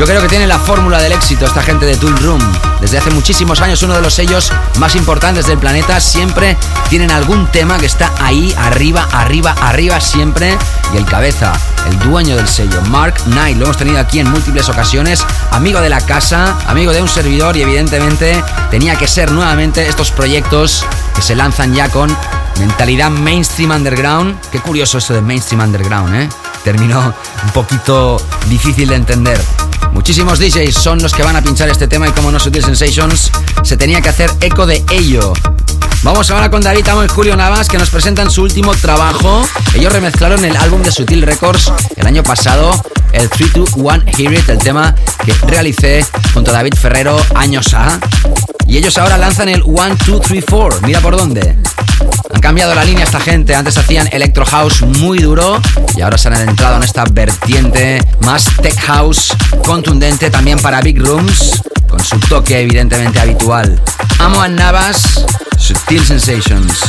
Yo 0.02 0.08
creo 0.08 0.20
que 0.20 0.30
tiene 0.30 0.47
la 0.47 0.58
fórmula 0.58 0.99
del 0.99 1.12
éxito 1.12 1.45
esta 1.45 1.62
gente 1.62 1.86
de 1.86 1.95
Tool 1.95 2.18
Room. 2.18 2.41
Desde 2.80 2.97
hace 2.97 3.12
muchísimos 3.12 3.62
años 3.62 3.84
uno 3.84 3.93
de 3.93 4.02
los 4.02 4.16
sellos 4.16 4.52
más 4.80 4.95
importantes 4.95 5.45
del 5.45 5.60
planeta. 5.60 5.99
Siempre 5.99 6.58
tienen 6.89 7.12
algún 7.12 7.45
tema 7.52 7.78
que 7.78 7.86
está 7.86 8.12
ahí, 8.18 8.52
arriba, 8.58 9.08
arriba, 9.12 9.56
arriba, 9.62 10.02
siempre. 10.02 10.58
Y 10.91 10.97
el 10.97 11.06
cabeza, 11.06 11.54
el 11.88 11.99
dueño 11.99 12.36
del 12.36 12.47
sello, 12.47 12.82
Mark 12.89 13.14
Knight. 13.26 13.60
Lo 13.60 13.66
hemos 13.66 13.78
tenido 13.78 13.99
aquí 13.99 14.20
en 14.20 14.32
múltiples 14.32 14.70
ocasiones. 14.70 15.24
Amigo 15.52 15.80
de 15.82 15.89
la 15.89 16.02
casa, 16.02 16.58
amigo 16.66 16.93
de 16.93 17.04
un 17.04 17.08
servidor 17.08 17.56
y 17.56 17.62
evidentemente 17.62 18.43
tenía 18.72 18.95
que 18.95 19.08
ser 19.08 19.32
nuevamente 19.32 19.88
estos 19.88 20.10
proyectos 20.10 20.84
que 21.14 21.22
se 21.22 21.36
lanzan 21.36 21.76
ya 21.76 21.89
con 21.89 22.10
mentalidad 22.58 23.12
mainstream 23.12 23.70
underground. 23.70 24.36
Qué 24.52 24.60
curioso 24.62 24.97
eso 24.97 25.14
de 25.14 25.22
mainstream 25.22 25.62
underground, 25.62 26.16
¿eh? 26.16 26.30
Terminó 26.64 27.14
un 27.43 27.52
poquito 27.52 28.20
difícil 28.49 28.89
de 28.89 28.95
entender. 28.95 29.39
Muchísimos 30.02 30.39
DJs 30.39 30.74
son 30.74 30.99
los 30.99 31.14
que 31.14 31.22
van 31.22 31.36
a 31.36 31.43
pinchar 31.43 31.70
este 31.70 31.88
tema 31.88 32.08
y 32.08 32.12
como 32.12 32.32
no 32.32 32.39
Sutil 32.39 32.64
Sensations 32.64 33.32
se 33.62 33.78
tenía 33.78 34.02
que 34.02 34.10
hacer 34.10 34.32
eco 34.41 34.66
de 34.66 34.84
ello. 34.89 35.32
Vamos 36.02 36.32
ahora 36.32 36.49
con 36.49 36.64
David 36.64 36.88
Amo 36.88 37.04
y 37.04 37.08
Julio 37.08 37.36
Navas 37.36 37.68
que 37.70 37.78
nos 37.78 37.91
presentan 37.91 38.32
su 38.32 38.41
último 38.41 38.74
trabajo. 38.74 39.43
Ellos 39.76 39.93
remezclaron 39.93 40.43
el 40.43 40.58
álbum 40.58 40.82
de 40.82 40.91
Sutil 40.91 41.22
Records 41.22 41.72
el 41.95 42.08
año 42.08 42.24
pasado, 42.24 42.72
el 43.12 43.30
321 43.30 44.04
Hear 44.18 44.34
It, 44.34 44.49
el 44.49 44.58
tema 44.58 44.95
que 45.24 45.34
realicé 45.45 46.04
junto 46.34 46.49
a 46.49 46.56
David 46.56 46.74
Ferrero 46.74 47.16
años 47.36 47.72
A. 47.76 47.99
Y 48.66 48.78
ellos 48.78 48.97
ahora 48.97 49.20
lanzan 49.20 49.49
el 49.49 49.62
1, 49.64 49.97
2, 50.08 50.22
3, 50.22 50.45
4. 50.49 50.80
Mira 50.82 50.99
por 50.99 51.16
dónde. 51.16 51.56
Han 52.34 52.41
cambiado 52.41 52.73
la 52.75 52.84
línea 52.84 53.03
esta 53.03 53.19
gente. 53.19 53.55
Antes 53.55 53.77
hacían 53.77 54.07
electro 54.11 54.45
house 54.45 54.82
muy 54.82 55.19
duro 55.19 55.61
y 55.95 56.01
ahora 56.01 56.17
se 56.17 56.27
han 56.27 56.36
adentrado 56.36 56.77
en 56.77 56.84
esta 56.84 57.03
vertiente 57.05 58.01
más 58.21 58.45
tech 58.61 58.77
house 58.79 59.34
contundente 59.65 60.29
también 60.29 60.59
para 60.59 60.82
big 60.82 60.99
rooms 60.99 61.61
con 61.88 61.99
su 61.99 62.19
toque 62.19 62.59
evidentemente 62.59 63.19
habitual. 63.19 63.79
Amo 64.19 64.41
a 64.41 64.47
Navas, 64.47 65.25
Sutil 65.57 66.05
Sensations. 66.05 66.79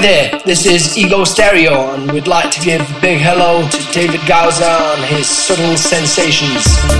There, 0.00 0.40
this 0.46 0.64
is 0.64 0.96
Ego 0.96 1.24
Stereo, 1.24 1.92
and 1.92 2.10
we'd 2.10 2.26
like 2.26 2.50
to 2.52 2.60
give 2.60 2.80
a 2.80 3.00
big 3.02 3.20
hello 3.20 3.68
to 3.68 3.92
David 3.92 4.20
Gauza 4.20 4.64
on 4.64 5.02
his 5.08 5.28
Subtle 5.28 5.76
Sensations. 5.76 6.99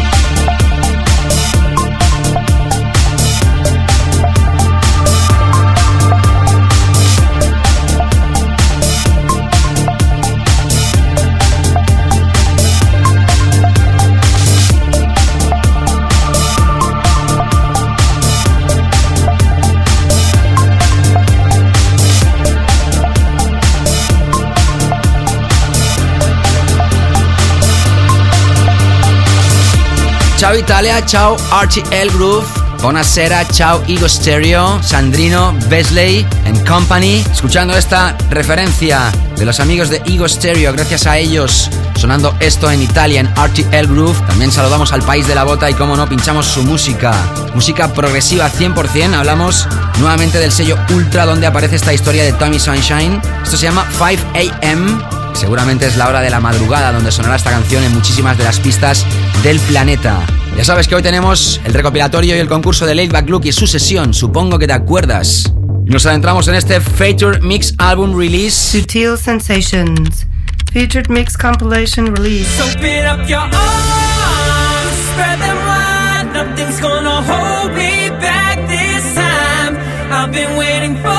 Ciao 30.40 30.56
Italia, 30.56 31.04
ciao 31.04 31.36
RTL 31.36 32.14
Groove, 32.14 32.46
buonasera, 32.80 33.44
ciao 33.44 33.82
Ego 33.86 34.08
Stereo, 34.08 34.82
Sandrino, 34.82 35.54
Besley 35.68 36.26
and 36.46 36.66
Company. 36.66 37.22
Escuchando 37.30 37.76
esta 37.76 38.16
referencia 38.30 39.12
de 39.36 39.44
los 39.44 39.60
amigos 39.60 39.90
de 39.90 40.00
Ego 40.06 40.26
Stereo, 40.26 40.72
gracias 40.72 41.06
a 41.06 41.18
ellos 41.18 41.68
sonando 41.94 42.34
esto 42.40 42.70
en 42.70 42.80
Italia 42.80 43.20
en 43.20 43.26
RTL 43.26 43.92
Groove. 43.92 44.18
También 44.28 44.50
saludamos 44.50 44.94
al 44.94 45.02
país 45.02 45.28
de 45.28 45.34
la 45.34 45.44
bota 45.44 45.68
y 45.68 45.74
como 45.74 45.94
no 45.94 46.08
pinchamos 46.08 46.46
su 46.46 46.62
música. 46.62 47.12
Música 47.54 47.92
progresiva 47.92 48.50
100%. 48.50 49.12
Hablamos 49.12 49.68
nuevamente 49.98 50.38
del 50.38 50.52
sello 50.52 50.78
Ultra 50.94 51.26
donde 51.26 51.48
aparece 51.48 51.76
esta 51.76 51.92
historia 51.92 52.24
de 52.24 52.32
Tommy 52.32 52.58
Sunshine. 52.58 53.20
Esto 53.44 53.58
se 53.58 53.64
llama 53.64 53.86
5 53.92 54.22
AM. 54.62 55.02
Seguramente 55.34 55.86
es 55.86 55.96
la 55.96 56.08
hora 56.08 56.20
de 56.20 56.30
la 56.30 56.40
madrugada 56.40 56.92
donde 56.92 57.12
sonará 57.12 57.36
esta 57.36 57.50
canción 57.50 57.84
en 57.84 57.92
muchísimas 57.92 58.36
de 58.38 58.44
las 58.44 58.58
pistas 58.58 59.06
del 59.42 59.58
planeta. 59.60 60.20
Ya 60.56 60.64
sabes 60.64 60.88
que 60.88 60.94
hoy 60.94 61.02
tenemos 61.02 61.60
el 61.64 61.72
recopilatorio 61.74 62.36
y 62.36 62.38
el 62.38 62.48
concurso 62.48 62.86
de 62.86 62.94
Laidback 62.94 63.28
Look 63.28 63.46
y 63.46 63.52
su 63.52 63.66
sesión, 63.66 64.12
supongo 64.14 64.58
que 64.58 64.66
te 64.66 64.72
acuerdas. 64.72 65.52
Nos 65.86 66.06
adentramos 66.06 66.46
en 66.48 66.54
este 66.54 66.80
Feature 66.80 67.40
Mix 67.40 67.74
Album 67.78 68.16
Release. 68.16 68.78
Sutil 68.78 69.16
Sensations. 69.16 70.26
Featured 70.72 71.08
Mix 71.08 71.36
Compilation 71.36 72.14
Release. 72.14 72.48
Open 72.62 73.06
up 73.06 73.28
your 73.28 73.40
arms, 73.40 73.50
spread 75.12 75.40
them 75.40 75.56
wide. 75.66 76.32
Nothing's 76.32 76.80
gonna 76.80 77.22
hold 77.22 77.72
me 77.74 78.10
back 78.20 78.68
this 78.68 79.14
time. 79.14 79.76
I've 80.12 80.30
been 80.30 80.56
waiting 80.56 80.94
for 80.96 81.09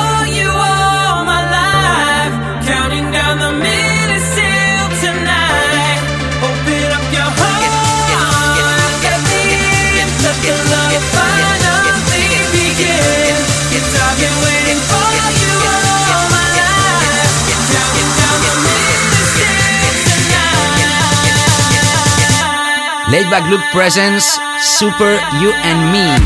Laidback 23.11 23.45
Look 23.49 23.61
Presents 23.73 24.39
Super 24.79 25.19
You 25.41 25.51
and 25.63 25.91
Me. 25.91 26.17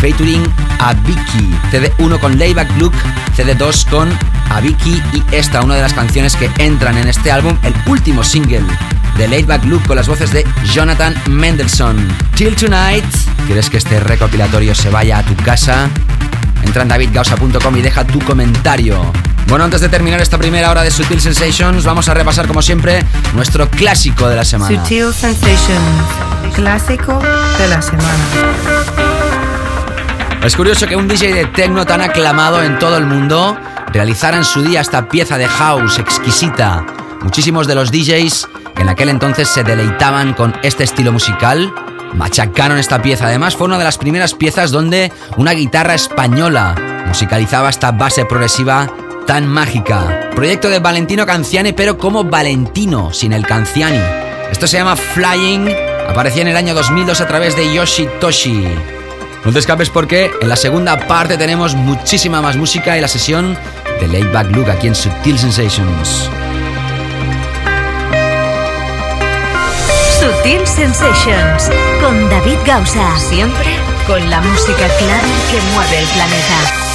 Featuring 0.00 0.44
a 0.78 0.94
Vicky. 0.94 1.50
CD1 1.72 2.20
con 2.20 2.38
Laidback 2.38 2.70
Look, 2.78 2.92
CD2 3.36 3.84
con 3.90 4.08
a 4.48 4.60
Vicky 4.60 5.02
y 5.12 5.24
esta, 5.32 5.60
una 5.60 5.74
de 5.74 5.82
las 5.82 5.92
canciones 5.92 6.36
que 6.36 6.48
entran 6.58 6.96
en 6.98 7.08
este 7.08 7.32
álbum, 7.32 7.58
el 7.64 7.74
último 7.88 8.22
single 8.22 8.62
de 9.16 9.26
Laidback 9.26 9.64
Look 9.64 9.88
con 9.88 9.96
las 9.96 10.06
voces 10.06 10.32
de 10.32 10.46
Jonathan 10.72 11.20
Mendelssohn. 11.28 11.98
Till 12.36 12.54
Tonight. 12.54 13.04
¿Quieres 13.46 13.68
que 13.68 13.78
este 13.78 13.98
recopilatorio 13.98 14.76
se 14.76 14.90
vaya 14.90 15.18
a 15.18 15.24
tu 15.24 15.34
casa? 15.34 15.90
Entra 16.62 16.82
en 16.82 16.88
davidgausa.com 16.88 17.76
y 17.76 17.82
deja 17.82 18.04
tu 18.04 18.20
comentario. 18.20 19.12
Bueno, 19.48 19.64
antes 19.64 19.80
de 19.80 19.88
terminar 19.88 20.20
esta 20.20 20.36
primera 20.36 20.70
hora 20.70 20.82
de 20.82 20.90
Sutil 20.90 21.22
Sensations, 21.22 21.82
vamos 21.82 22.06
a 22.10 22.14
repasar 22.14 22.46
como 22.46 22.60
siempre 22.60 23.02
nuestro 23.34 23.66
clásico 23.70 24.28
de 24.28 24.36
la 24.36 24.44
semana. 24.44 24.76
Sutil 24.76 25.14
Sensations. 25.14 26.54
Clásico 26.54 27.18
de 27.58 27.68
la 27.68 27.80
semana. 27.80 28.12
Es 30.44 30.54
curioso 30.54 30.86
que 30.86 30.96
un 30.96 31.08
DJ 31.08 31.32
de 31.32 31.46
techno 31.46 31.86
tan 31.86 32.02
aclamado 32.02 32.62
en 32.62 32.78
todo 32.78 32.98
el 32.98 33.06
mundo 33.06 33.56
realizara 33.90 34.36
en 34.36 34.44
su 34.44 34.60
día 34.60 34.82
esta 34.82 35.08
pieza 35.08 35.38
de 35.38 35.48
house 35.48 35.98
exquisita. 35.98 36.84
Muchísimos 37.22 37.66
de 37.66 37.74
los 37.74 37.90
DJs 37.90 38.48
que 38.76 38.82
en 38.82 38.90
aquel 38.90 39.08
entonces 39.08 39.48
se 39.48 39.64
deleitaban 39.64 40.34
con 40.34 40.54
este 40.62 40.84
estilo 40.84 41.10
musical 41.10 41.72
machacaron 42.14 42.76
esta 42.76 43.00
pieza. 43.00 43.26
Además, 43.26 43.56
fue 43.56 43.66
una 43.66 43.78
de 43.78 43.84
las 43.84 43.96
primeras 43.96 44.34
piezas 44.34 44.70
donde 44.70 45.10
una 45.36 45.52
guitarra 45.52 45.94
española 45.94 46.74
musicalizaba 47.06 47.70
esta 47.70 47.92
base 47.92 48.26
progresiva 48.26 48.88
tan 49.28 49.46
mágica. 49.46 50.30
Proyecto 50.34 50.70
de 50.70 50.78
Valentino 50.78 51.26
Canciani, 51.26 51.74
pero 51.74 51.98
como 51.98 52.24
Valentino, 52.24 53.12
sin 53.12 53.34
el 53.34 53.46
Canciani. 53.46 54.00
Esto 54.50 54.66
se 54.66 54.78
llama 54.78 54.96
Flying. 54.96 55.68
Aparecía 56.08 56.40
en 56.40 56.48
el 56.48 56.56
año 56.56 56.72
2002 56.72 57.20
a 57.20 57.26
través 57.28 57.54
de 57.54 57.74
Yoshi 57.74 58.08
Toshi. 58.20 58.66
No 59.44 59.52
te 59.52 59.58
escapes 59.58 59.90
porque 59.90 60.30
en 60.40 60.48
la 60.48 60.56
segunda 60.56 61.06
parte 61.06 61.36
tenemos 61.36 61.74
muchísima 61.74 62.40
más 62.40 62.56
música 62.56 62.96
y 62.96 63.02
la 63.02 63.08
sesión 63.08 63.54
de 64.00 64.08
Laidback 64.08 64.50
Look 64.56 64.70
aquí 64.70 64.86
en 64.86 64.94
Subtil 64.94 65.38
Sensations. 65.38 66.30
Sutil 70.18 70.66
Sensations 70.66 71.70
con 72.00 72.30
David 72.30 72.58
Gausa. 72.64 73.18
Siempre 73.18 73.76
con 74.06 74.30
la 74.30 74.40
música 74.40 74.88
clara 74.98 75.28
que 75.50 75.60
mueve 75.74 75.98
el 75.98 76.06
planeta. 76.06 76.87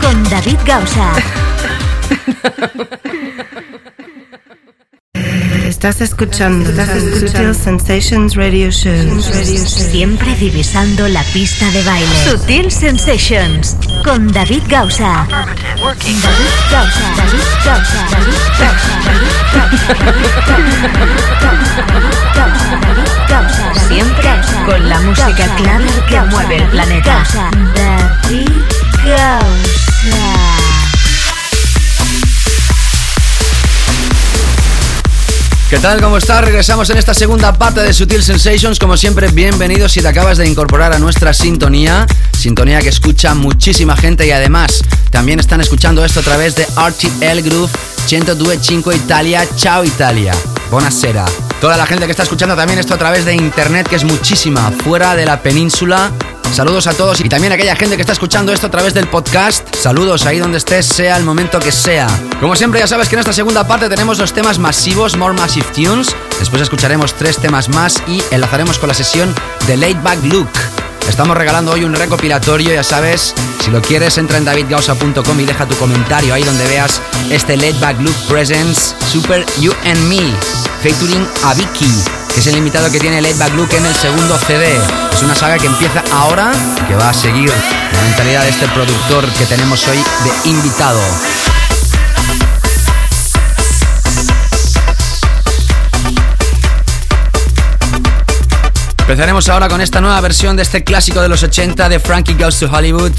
Con 0.00 0.24
David 0.24 0.58
Gausa. 0.66 1.12
Estás 5.64 6.00
escuchando, 6.00 6.68
Sutil 7.20 7.54
Sensations 7.54 8.34
Radio 8.34 8.72
Show. 8.72 9.22
Siempre 9.22 10.34
divisando 10.34 11.06
la 11.06 11.22
pista 11.32 11.70
de 11.70 11.84
baile. 11.84 12.08
Sutil 12.24 12.72
Sensations 12.72 13.76
con 14.02 14.32
David 14.32 14.64
Gausa. 14.66 15.28
David 15.28 15.52
Gausa. 16.72 17.14
David 17.16 17.42
Gausa. 17.64 18.06
David 18.10 18.34
Gausa. 18.58 18.92
David 22.34 23.06
Gausa. 23.28 23.86
Siempre 23.86 24.30
con 24.66 24.88
la 24.88 25.00
música 25.00 25.56
clara 25.56 26.06
que 26.08 26.20
mueve 26.22 26.56
el 26.56 26.68
planeta. 26.70 27.24
David 27.32 28.48
Gausa. 28.48 28.81
¿Qué 35.68 35.78
tal? 35.78 36.00
¿Cómo 36.00 36.18
estás? 36.18 36.44
Regresamos 36.44 36.88
en 36.90 36.98
esta 36.98 37.12
segunda 37.12 37.52
parte 37.52 37.82
de 37.82 37.92
Sutil 37.92 38.22
Sensations. 38.22 38.78
Como 38.78 38.96
siempre, 38.96 39.26
bienvenidos 39.28 39.90
si 39.90 40.02
te 40.02 40.08
acabas 40.08 40.38
de 40.38 40.46
incorporar 40.46 40.92
a 40.92 41.00
nuestra 41.00 41.32
sintonía. 41.32 42.06
Sintonía 42.38 42.80
que 42.80 42.90
escucha 42.90 43.34
muchísima 43.34 43.96
gente 43.96 44.24
y 44.26 44.30
además 44.30 44.84
también 45.10 45.40
están 45.40 45.60
escuchando 45.60 46.04
esto 46.04 46.20
a 46.20 46.22
través 46.22 46.54
de 46.54 46.64
RTL 46.64 47.40
Groove 47.42 47.72
102.5 48.06 48.94
Italia. 48.94 49.48
Ciao 49.56 49.84
Italia. 49.84 50.32
Buonasera. 50.70 51.24
Toda 51.60 51.76
la 51.76 51.86
gente 51.86 52.04
que 52.04 52.12
está 52.12 52.22
escuchando 52.22 52.54
también 52.54 52.78
esto 52.78 52.94
a 52.94 52.98
través 52.98 53.24
de 53.24 53.34
internet, 53.34 53.88
que 53.88 53.96
es 53.96 54.04
muchísima, 54.04 54.70
fuera 54.84 55.16
de 55.16 55.26
la 55.26 55.42
península. 55.42 56.12
Saludos 56.52 56.86
a 56.86 56.92
todos 56.92 57.20
y 57.20 57.28
también 57.28 57.52
a 57.52 57.54
aquella 57.54 57.76
gente 57.76 57.96
que 57.96 58.02
está 58.02 58.12
escuchando 58.12 58.52
esto 58.52 58.66
a 58.66 58.70
través 58.70 58.92
del 58.94 59.08
podcast. 59.08 59.74
Saludos 59.74 60.26
ahí 60.26 60.38
donde 60.38 60.58
estés, 60.58 60.86
sea 60.86 61.16
el 61.16 61.24
momento 61.24 61.58
que 61.58 61.72
sea. 61.72 62.08
Como 62.40 62.56
siempre, 62.56 62.80
ya 62.80 62.86
sabes 62.86 63.08
que 63.08 63.14
en 63.14 63.20
esta 63.20 63.32
segunda 63.32 63.66
parte 63.66 63.88
tenemos 63.88 64.18
los 64.18 64.32
temas 64.32 64.58
masivos, 64.58 65.16
More 65.16 65.34
Massive 65.34 65.66
Tunes. 65.74 66.14
Después 66.38 66.60
escucharemos 66.60 67.14
tres 67.14 67.38
temas 67.38 67.68
más 67.68 68.02
y 68.06 68.22
enlazaremos 68.30 68.78
con 68.78 68.88
la 68.88 68.94
sesión 68.94 69.34
de 69.66 69.76
Late 69.76 70.00
Back 70.02 70.18
Look. 70.24 70.50
Estamos 71.08 71.36
regalando 71.36 71.72
hoy 71.72 71.84
un 71.84 71.94
recopilatorio, 71.94 72.72
ya 72.72 72.84
sabes. 72.84 73.34
Si 73.62 73.70
lo 73.70 73.82
quieres, 73.82 74.18
entra 74.18 74.38
en 74.38 74.44
davidgausa.com 74.44 75.40
y 75.40 75.44
deja 75.44 75.66
tu 75.66 75.76
comentario 75.76 76.34
ahí 76.34 76.42
donde 76.42 76.66
veas 76.66 77.00
este 77.30 77.56
Late 77.56 77.78
Back 77.80 78.00
Look 78.00 78.16
Presents 78.28 78.94
Super 79.10 79.44
You 79.60 79.72
and 79.84 80.00
Me, 80.08 80.20
featuring 80.82 81.26
a 81.44 81.54
Vicky 81.54 82.22
que 82.34 82.40
es 82.40 82.46
el 82.46 82.56
invitado 82.56 82.90
que 82.90 82.98
tiene 82.98 83.20
Late 83.20 83.34
Back 83.34 83.54
Luke 83.54 83.76
en 83.76 83.84
el 83.84 83.94
segundo 83.94 84.38
CD. 84.38 84.78
Es 85.12 85.22
una 85.22 85.34
saga 85.34 85.58
que 85.58 85.66
empieza 85.66 86.02
ahora 86.12 86.52
y 86.78 86.88
que 86.88 86.94
va 86.94 87.10
a 87.10 87.14
seguir 87.14 87.50
la 87.50 88.02
mentalidad 88.02 88.42
de 88.42 88.48
este 88.48 88.66
productor 88.68 89.26
que 89.32 89.44
tenemos 89.44 89.86
hoy 89.86 89.98
de 89.98 90.48
invitado. 90.48 91.00
Empezaremos 99.12 99.46
ahora 99.50 99.68
con 99.68 99.82
esta 99.82 100.00
nueva 100.00 100.18
versión 100.22 100.56
de 100.56 100.62
este 100.62 100.84
clásico 100.84 101.20
de 101.20 101.28
los 101.28 101.42
80 101.42 101.90
de 101.90 102.00
Frankie 102.00 102.32
Goes 102.32 102.58
to 102.58 102.70
Hollywood. 102.72 103.12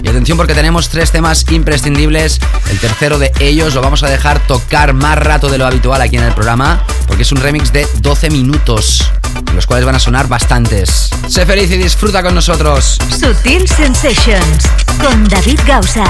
Y 0.00 0.08
atención 0.08 0.38
porque 0.38 0.54
tenemos 0.54 0.88
tres 0.90 1.10
temas 1.10 1.44
imprescindibles. 1.50 2.38
El 2.70 2.78
tercero 2.78 3.18
de 3.18 3.32
ellos 3.40 3.74
lo 3.74 3.82
vamos 3.82 4.04
a 4.04 4.08
dejar 4.08 4.38
tocar 4.46 4.94
más 4.94 5.18
rato 5.18 5.48
de 5.48 5.58
lo 5.58 5.66
habitual 5.66 6.00
aquí 6.02 6.16
en 6.16 6.22
el 6.22 6.32
programa, 6.34 6.84
porque 7.08 7.24
es 7.24 7.32
un 7.32 7.38
remix 7.38 7.72
de 7.72 7.84
12 7.96 8.30
minutos, 8.30 9.10
los 9.52 9.66
cuales 9.66 9.84
van 9.84 9.96
a 9.96 9.98
sonar 9.98 10.28
bastantes. 10.28 11.10
Sé 11.26 11.44
feliz 11.44 11.68
y 11.72 11.78
disfruta 11.78 12.22
con 12.22 12.32
nosotros. 12.32 12.98
Sutil 13.10 13.66
Sensations 13.66 14.68
con 15.02 15.28
David 15.28 15.58
Gausa. 15.66 16.04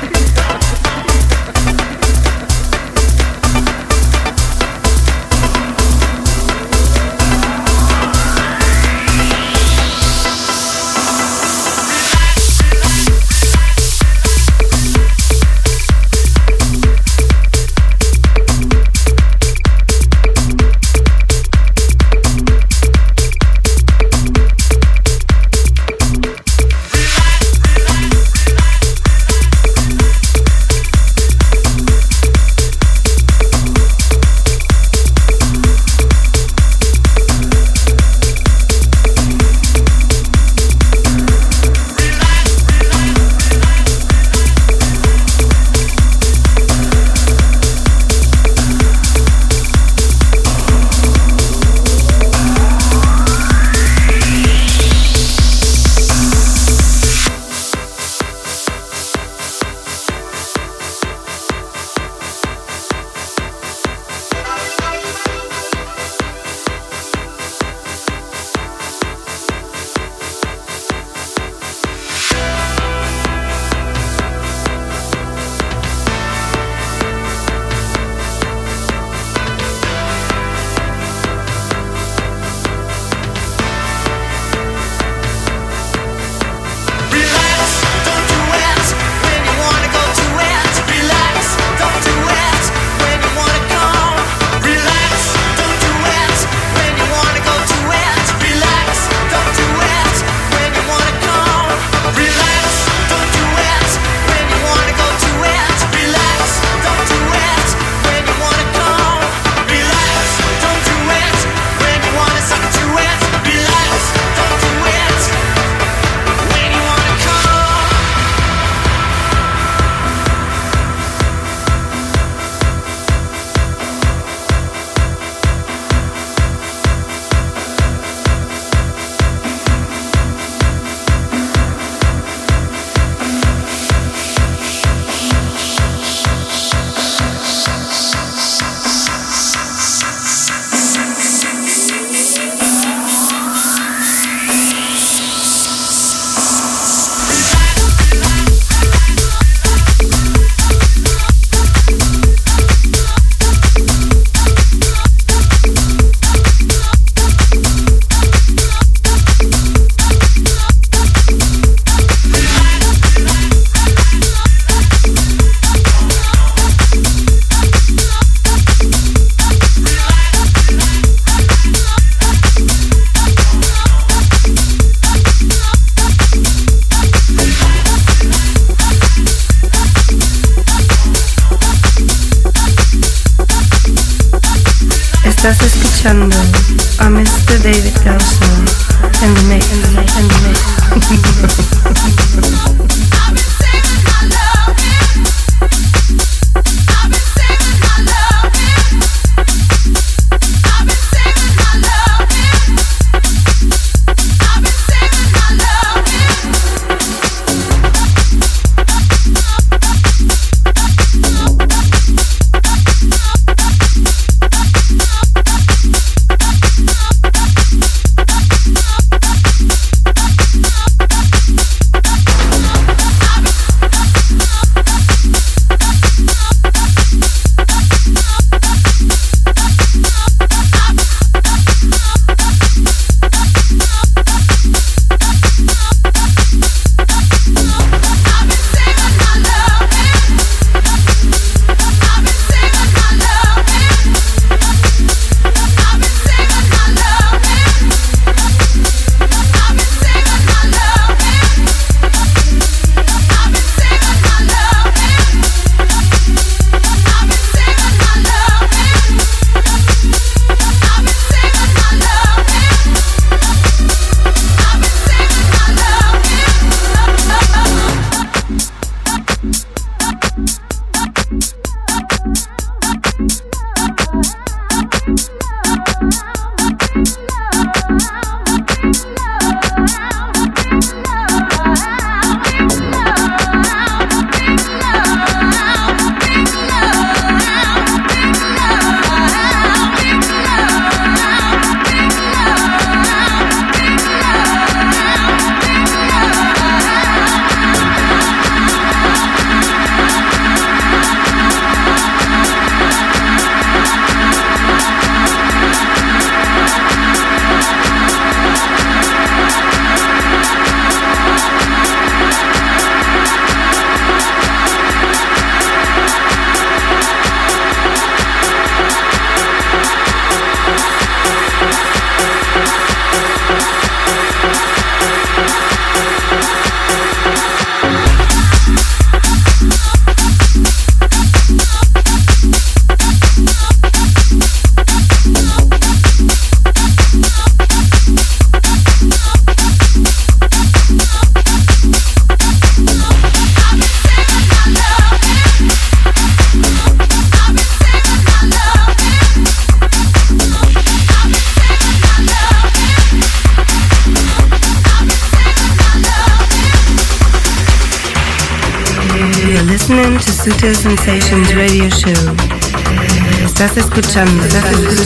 escuchando 363.98 364.44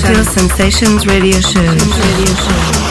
Feel 0.02 0.26
Sensations 0.26 1.06
Radio 1.06 1.40
Show. 1.42 2.89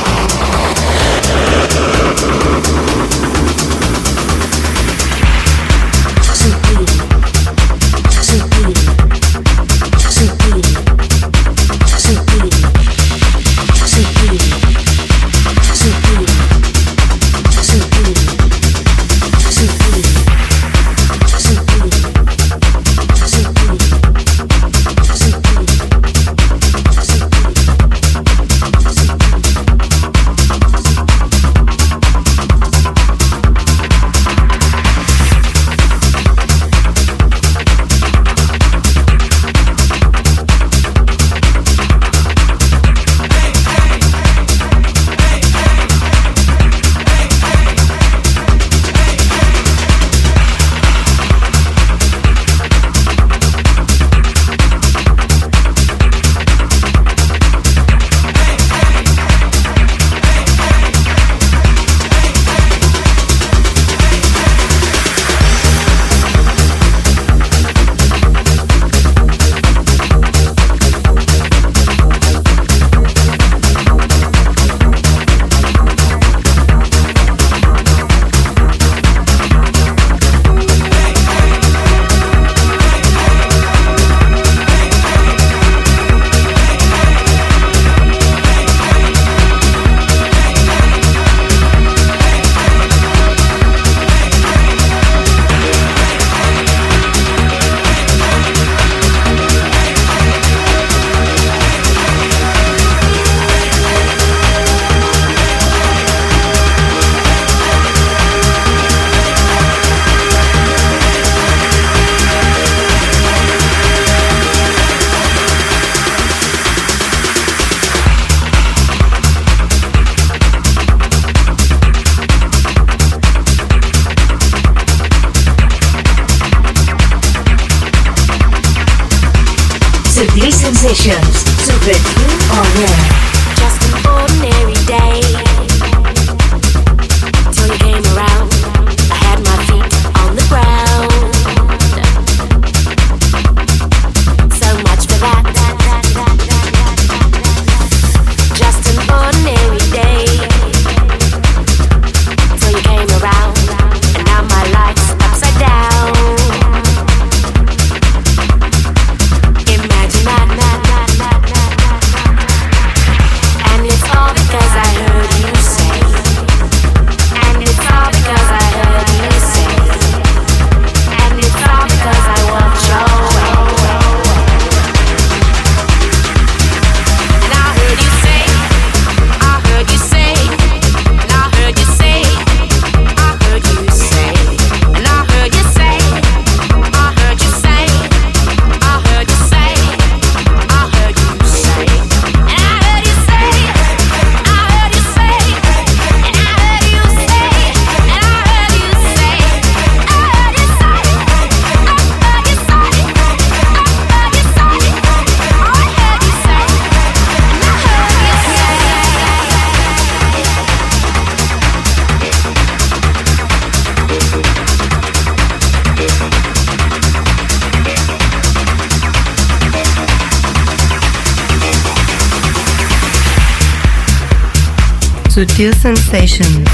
Sutil 225.59 225.75
Sensations, 225.75 226.71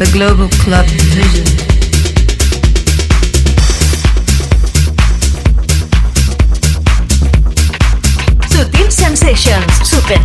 the 0.00 0.10
global 0.12 0.48
club 0.64 0.84
vision. 1.14 1.46
Sensations. 8.90 9.72
Super 9.88 10.18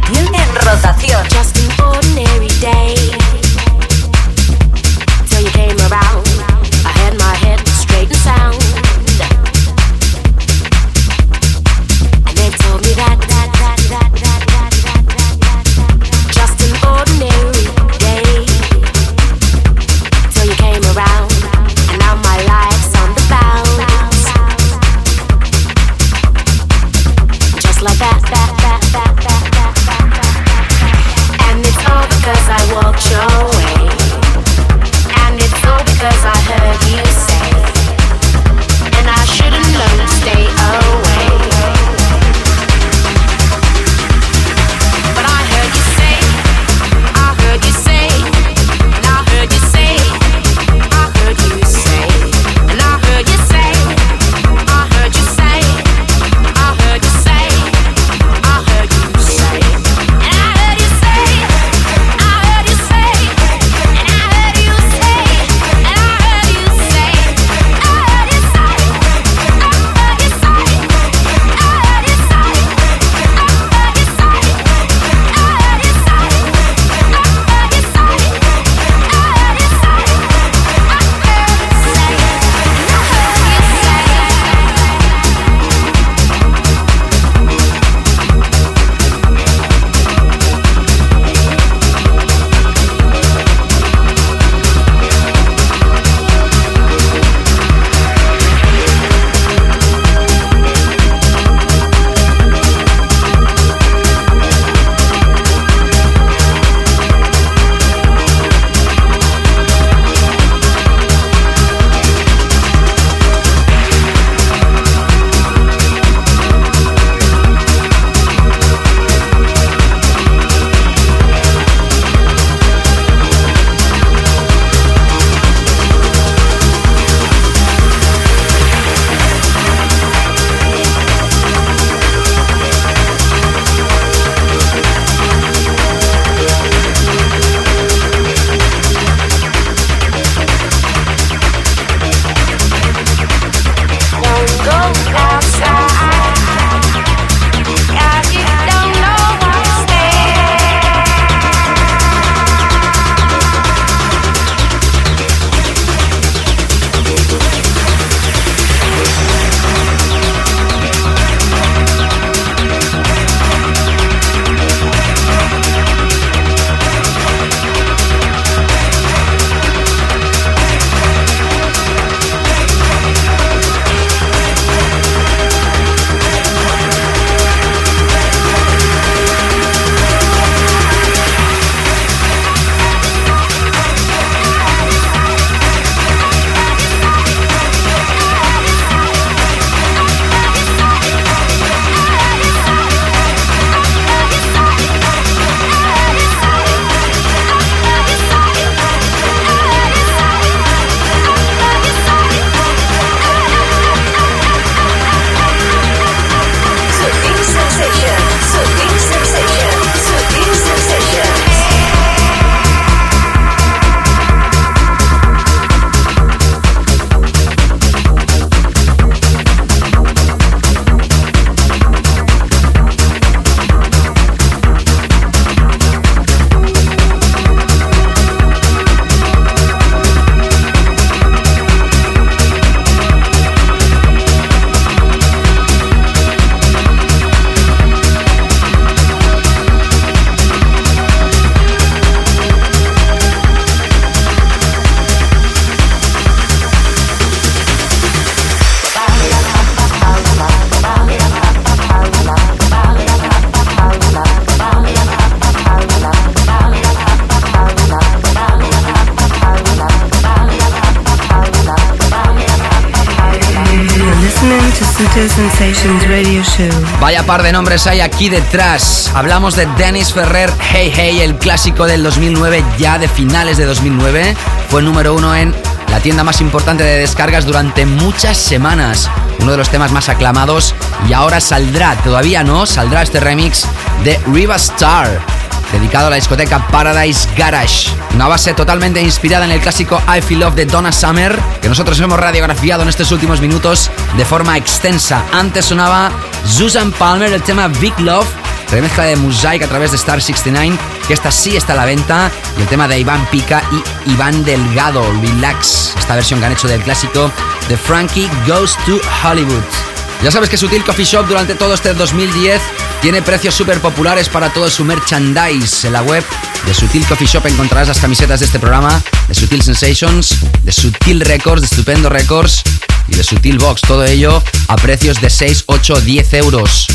Vaya 267.00 267.24
par 267.24 267.42
de 267.42 267.52
nombres 267.52 267.88
hay 267.88 268.02
aquí 268.02 268.30
detrás. 268.30 269.10
Hablamos 269.16 269.56
de 269.56 269.66
Dennis 269.78 270.14
Ferrer, 270.14 270.52
Hey 270.60 270.92
Hey, 270.94 271.22
el 271.22 271.36
clásico 271.36 271.86
del 271.86 272.04
2009, 272.04 272.64
ya 272.78 273.00
de 273.00 273.08
finales 273.08 273.58
de 273.58 273.66
2009. 273.66 274.36
Fue 274.70 274.82
número 274.82 275.14
uno 275.16 275.34
en 275.34 275.54
la 275.90 276.00
tienda 276.02 276.24
más 276.24 276.42
importante 276.42 276.84
de 276.84 276.98
descargas 276.98 277.46
durante 277.46 277.86
muchas 277.86 278.38
semanas. 278.38 279.10
Uno 279.40 279.52
de 279.52 279.58
los 279.58 279.70
temas 279.70 279.92
más 279.92 280.10
aclamados 280.10 280.76
y 281.08 281.14
ahora 281.14 281.40
saldrá, 281.40 281.96
todavía 282.04 282.44
no, 282.44 282.66
saldrá 282.66 283.02
este 283.02 283.20
remix 283.20 283.66
de 284.04 284.20
Riva 284.28 284.58
Star 284.58 285.41
dedicado 285.72 286.08
a 286.08 286.10
la 286.10 286.16
discoteca 286.18 286.68
Paradise 286.68 287.28
Garage. 287.38 287.90
Una 288.14 288.28
base 288.28 288.54
totalmente 288.54 289.02
inspirada 289.02 289.46
en 289.46 289.52
el 289.52 289.60
clásico 289.60 290.02
I 290.08 290.22
Feel 290.22 290.42
Love 290.42 290.56
de 290.56 290.66
Donna 290.66 290.92
Summer, 290.92 291.38
que 291.62 291.70
nosotros 291.70 292.00
hemos 292.00 292.20
radiografiado 292.20 292.84
en 292.84 292.90
estos 292.90 293.12
últimos 293.12 293.42
minutos 293.42 293.90
de 294.18 294.26
forma 294.26 294.58
extensa. 294.58 295.24
Antes 295.32 295.66
sonaba 295.66 296.12
Susan 296.46 296.92
Palmer, 296.92 297.32
el 297.32 297.42
tema 297.42 297.68
Big 297.68 297.98
Love, 298.00 298.28
remezcla 298.72 299.06
de 299.06 299.16
Mosaic 299.16 299.64
a 299.64 299.68
través 299.68 299.92
de 299.92 299.98
Star 299.98 300.22
69, 300.22 300.78
que 301.08 301.14
esta 301.14 301.32
sí 301.32 301.56
está 301.56 301.74
a 301.74 301.78
la 301.78 301.86
venta, 301.86 302.32
y 302.58 302.62
el 302.62 302.68
tema 302.68 302.88
de 302.88 303.00
Iván 303.00 303.26
Pica 303.32 303.62
y 303.72 304.12
Iván 304.12 304.44
Delgado, 304.44 305.04
Relax, 305.22 305.94
esta 305.98 306.16
versión 306.16 306.40
que 306.40 306.46
han 306.48 306.54
hecho 306.54 306.68
del 306.68 306.82
clásico 306.82 307.32
de 307.70 307.78
Frankie 307.78 308.30
Goes 308.48 308.78
to 308.86 309.00
Hollywood. 309.24 309.91
Ya 310.24 310.30
sabes 310.30 310.50
que 310.50 310.58
Sutil 310.58 310.84
Coffee 310.84 311.06
Shop 311.06 311.26
durante 311.26 311.56
todo 311.56 311.74
este 311.74 311.96
2010 311.96 312.62
tiene 313.02 313.24
precios 313.24 313.56
súper 313.56 313.80
populares 313.80 314.30
para 314.30 314.54
todo 314.54 314.70
su 314.70 314.86
merchandise. 314.86 315.88
En 315.88 315.94
la 315.94 316.04
web 316.04 316.24
de 316.64 316.74
Sutil 316.76 317.04
Coffee 317.08 317.26
Shop 317.26 317.44
encontrarás 317.48 317.88
las 317.88 318.00
camisetas 318.00 318.40
de 318.40 318.46
este 318.46 318.60
programa, 318.60 319.02
de 319.28 319.34
Sutil 319.34 319.64
Sensations, 319.64 320.38
de 320.62 320.72
Sutil 320.72 321.22
Records, 321.22 321.62
de 321.62 321.66
Estupendo 321.66 322.08
Records 322.08 322.62
y 323.08 323.16
de 323.16 323.24
Sutil 323.24 323.58
Box. 323.58 323.82
Todo 323.82 324.06
ello 324.06 324.44
a 324.68 324.76
precios 324.76 325.20
de 325.22 325.32
6, 325.32 325.64
8, 325.66 326.02
10 326.02 326.34
euros. 326.36 326.86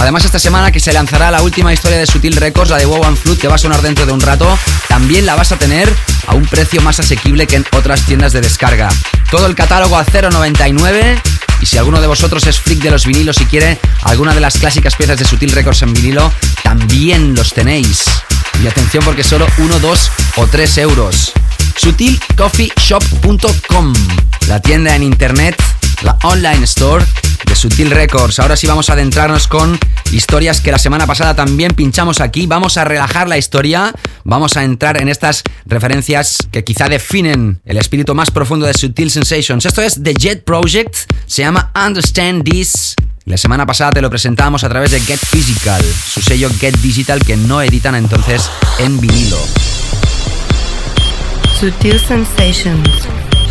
Además, 0.00 0.24
esta 0.24 0.40
semana 0.40 0.72
que 0.72 0.80
se 0.80 0.92
lanzará 0.92 1.30
la 1.30 1.42
última 1.42 1.72
historia 1.72 1.98
de 1.98 2.06
Sutil 2.08 2.34
Records, 2.34 2.70
la 2.70 2.78
de 2.78 2.86
Wow 2.86 3.04
and 3.04 3.16
Flute, 3.16 3.42
que 3.42 3.46
va 3.46 3.54
a 3.54 3.58
sonar 3.58 3.80
dentro 3.82 4.06
de 4.06 4.12
un 4.12 4.20
rato, 4.20 4.58
también 4.88 5.24
la 5.24 5.36
vas 5.36 5.52
a 5.52 5.56
tener 5.56 5.88
a 6.26 6.34
un 6.34 6.46
precio 6.46 6.82
más 6.82 6.98
asequible 6.98 7.46
que 7.46 7.56
en 7.56 7.66
otras 7.76 8.04
tiendas 8.06 8.32
de 8.32 8.40
descarga. 8.40 8.88
Todo 9.30 9.46
el 9.46 9.54
catálogo 9.54 9.96
a 9.96 10.04
0,99 10.04 11.20
y 11.62 11.66
si 11.66 11.78
alguno 11.78 12.00
de 12.00 12.08
vosotros 12.08 12.44
es 12.48 12.58
freak 12.60 12.80
de 12.80 12.90
los 12.90 13.06
vinilos 13.06 13.40
y 13.40 13.44
quiere 13.44 13.78
alguna 14.02 14.34
de 14.34 14.40
las 14.40 14.58
clásicas 14.58 14.96
piezas 14.96 15.16
de 15.18 15.24
Sutil 15.24 15.52
Records 15.52 15.82
en 15.82 15.94
vinilo, 15.94 16.32
también 16.64 17.36
los 17.36 17.54
tenéis. 17.54 18.02
Y 18.62 18.66
atención 18.66 19.04
porque 19.04 19.22
solo 19.22 19.46
1, 19.58 19.78
2 19.78 20.10
o 20.36 20.46
3 20.48 20.78
euros. 20.78 21.32
SutilCoffeeShop.com, 21.76 23.92
la 24.48 24.60
tienda 24.60 24.96
en 24.96 25.04
internet, 25.04 25.54
la 26.02 26.18
online 26.22 26.64
store 26.64 27.04
de 27.46 27.54
Sutil 27.54 27.90
Records. 27.90 28.38
Ahora 28.38 28.56
sí 28.56 28.66
vamos 28.66 28.90
a 28.90 28.94
adentrarnos 28.94 29.48
con 29.48 29.78
historias 30.12 30.60
que 30.60 30.72
la 30.72 30.78
semana 30.78 31.06
pasada 31.06 31.34
también 31.34 31.72
pinchamos 31.72 32.20
aquí. 32.20 32.46
Vamos 32.46 32.76
a 32.76 32.84
relajar 32.84 33.28
la 33.28 33.38
historia, 33.38 33.92
vamos 34.24 34.56
a 34.56 34.64
entrar 34.64 35.00
en 35.00 35.08
estas 35.08 35.42
referencias 35.66 36.38
que 36.50 36.64
quizá 36.64 36.88
definen 36.88 37.60
el 37.64 37.78
espíritu 37.78 38.14
más 38.14 38.30
profundo 38.30 38.66
de 38.66 38.74
Sutil 38.74 39.10
Sensations. 39.10 39.64
Esto 39.66 39.82
es 39.82 40.02
The 40.02 40.14
Jet 40.14 40.44
Project, 40.44 40.94
se 41.26 41.42
llama 41.42 41.70
Understand 41.74 42.44
This. 42.44 42.94
La 43.24 43.36
semana 43.36 43.64
pasada 43.66 43.92
te 43.92 44.02
lo 44.02 44.10
presentábamos 44.10 44.64
a 44.64 44.68
través 44.68 44.90
de 44.90 45.00
Get 45.00 45.20
Physical, 45.30 45.82
su 45.82 46.20
sello 46.20 46.50
Get 46.58 46.76
Digital 46.78 47.24
que 47.24 47.36
no 47.36 47.62
editan 47.62 47.94
entonces 47.94 48.50
en 48.78 49.00
vinilo. 49.00 49.38
Sutil 51.60 52.00
Sensations, 52.00 52.90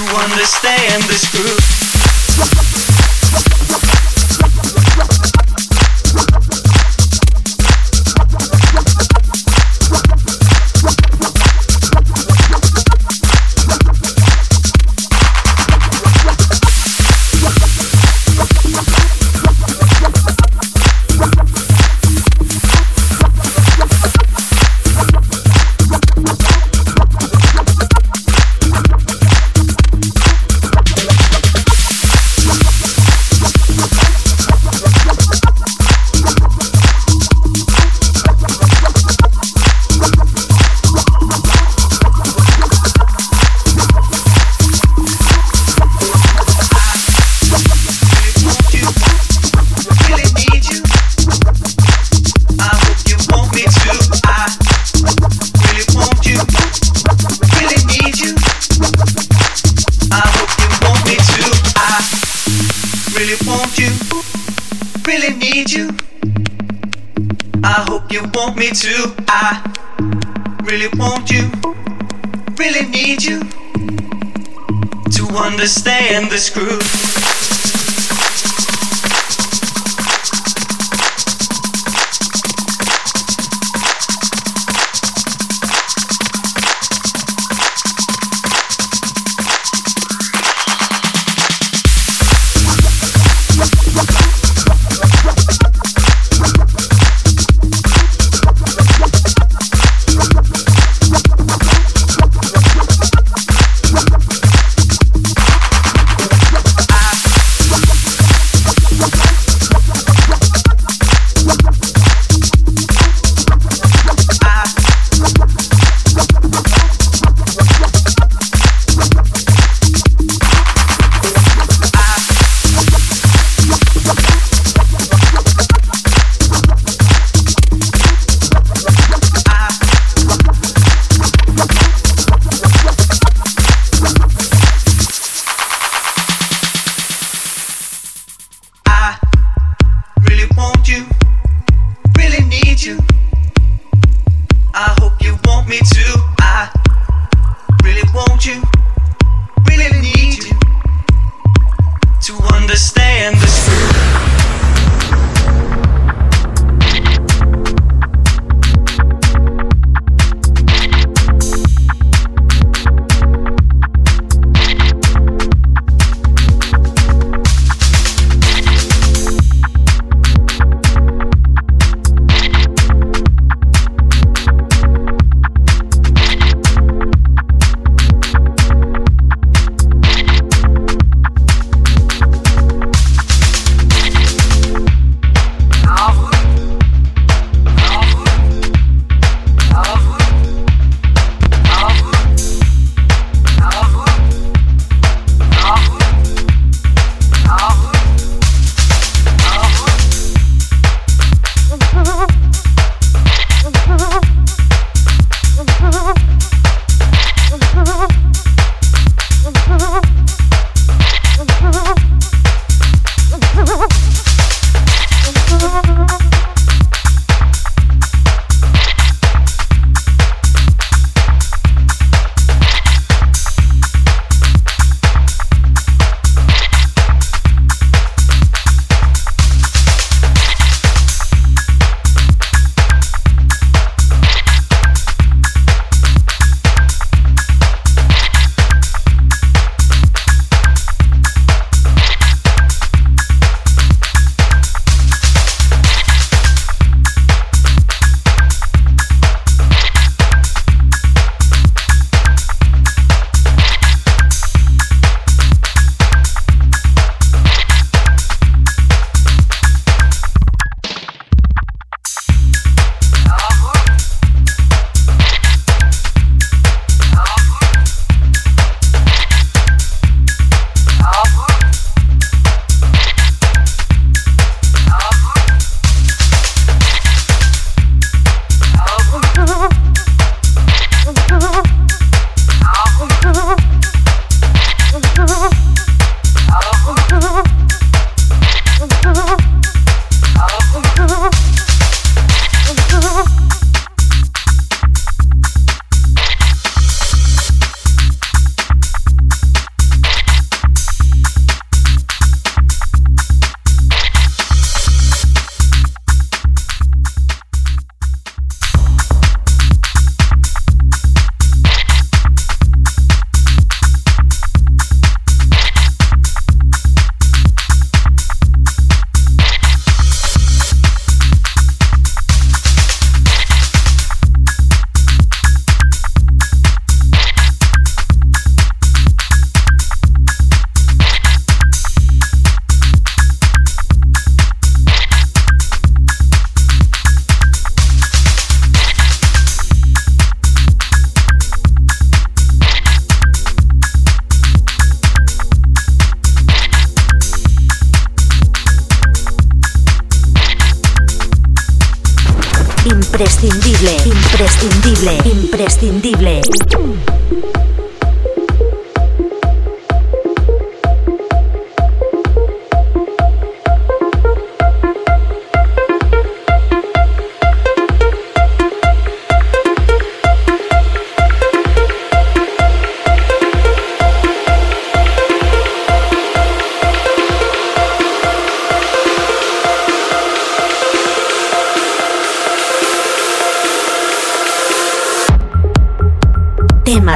understand 0.00 1.02
this 1.02 1.30
groove. 1.30 3.11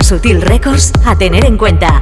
Sutil 0.07 0.41
Records 0.41 0.93
a 1.05 1.19
tener 1.19 1.45
en 1.47 1.57
cuenta. 1.57 2.01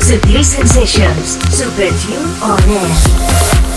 Sutil 0.00 0.44
Sensations, 0.44 1.38
Super 1.48 1.92
Tune 1.92 2.16
on 2.42 2.58
Air. 2.68 3.69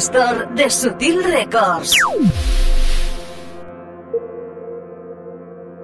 Store 0.00 0.48
de 0.54 0.70
Sutil 0.70 1.22
Records. 1.22 1.94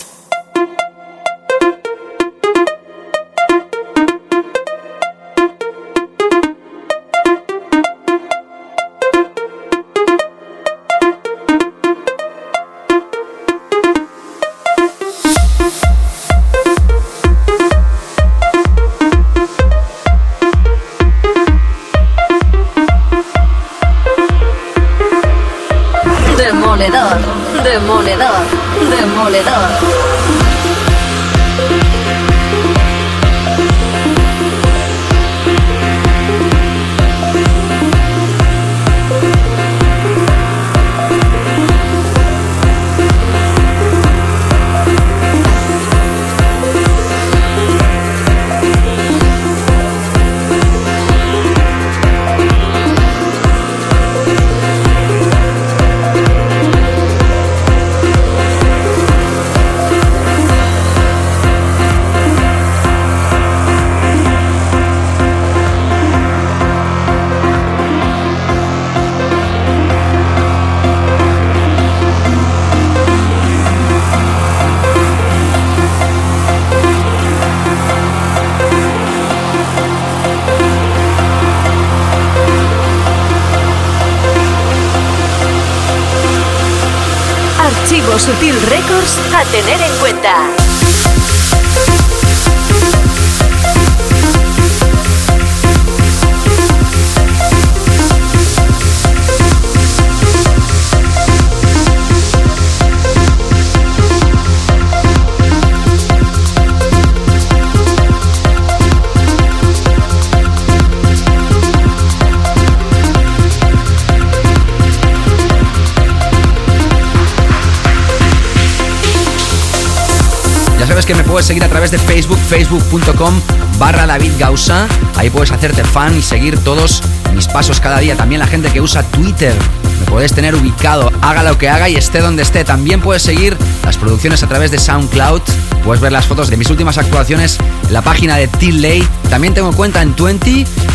Sabes 120.86 121.06
que 121.06 121.14
me 121.14 121.24
puedes 121.24 121.46
seguir 121.46 121.64
a 121.64 121.68
través 121.68 121.90
de 121.90 121.98
Facebook, 121.98 122.38
facebook.com 122.38 123.40
barra 123.78 124.06
David 124.06 124.32
Gausa. 124.38 124.86
Ahí 125.16 125.28
puedes 125.28 125.50
hacerte 125.50 125.82
fan 125.82 126.16
y 126.16 126.22
seguir 126.22 126.56
todos 126.58 127.02
mis 127.34 127.48
pasos 127.48 127.80
cada 127.80 127.98
día. 127.98 128.16
También 128.16 128.38
la 128.38 128.46
gente 128.46 128.70
que 128.70 128.80
usa 128.80 129.02
Twitter. 129.02 129.54
Me 129.98 130.06
puedes 130.06 130.34
tener 130.34 130.54
ubicado, 130.54 131.10
haga 131.20 131.42
lo 131.42 131.58
que 131.58 131.68
haga 131.68 131.88
y 131.88 131.96
esté 131.96 132.20
donde 132.20 132.42
esté. 132.42 132.64
También 132.64 133.00
puedes 133.00 133.22
seguir 133.22 133.56
las 133.84 133.96
producciones 133.96 134.44
a 134.44 134.46
través 134.46 134.70
de 134.70 134.78
SoundCloud. 134.78 135.40
Puedes 135.82 136.00
ver 136.00 136.12
las 136.12 136.26
fotos 136.26 136.48
de 136.48 136.56
mis 136.56 136.70
últimas 136.70 136.96
actuaciones 136.96 137.58
en 137.88 137.92
la 137.92 138.02
página 138.02 138.36
de 138.36 138.46
T-Late. 138.46 139.08
También 139.30 139.52
tengo 139.52 139.72
cuenta 139.72 140.00
en 140.00 140.14
20. 140.14 140.50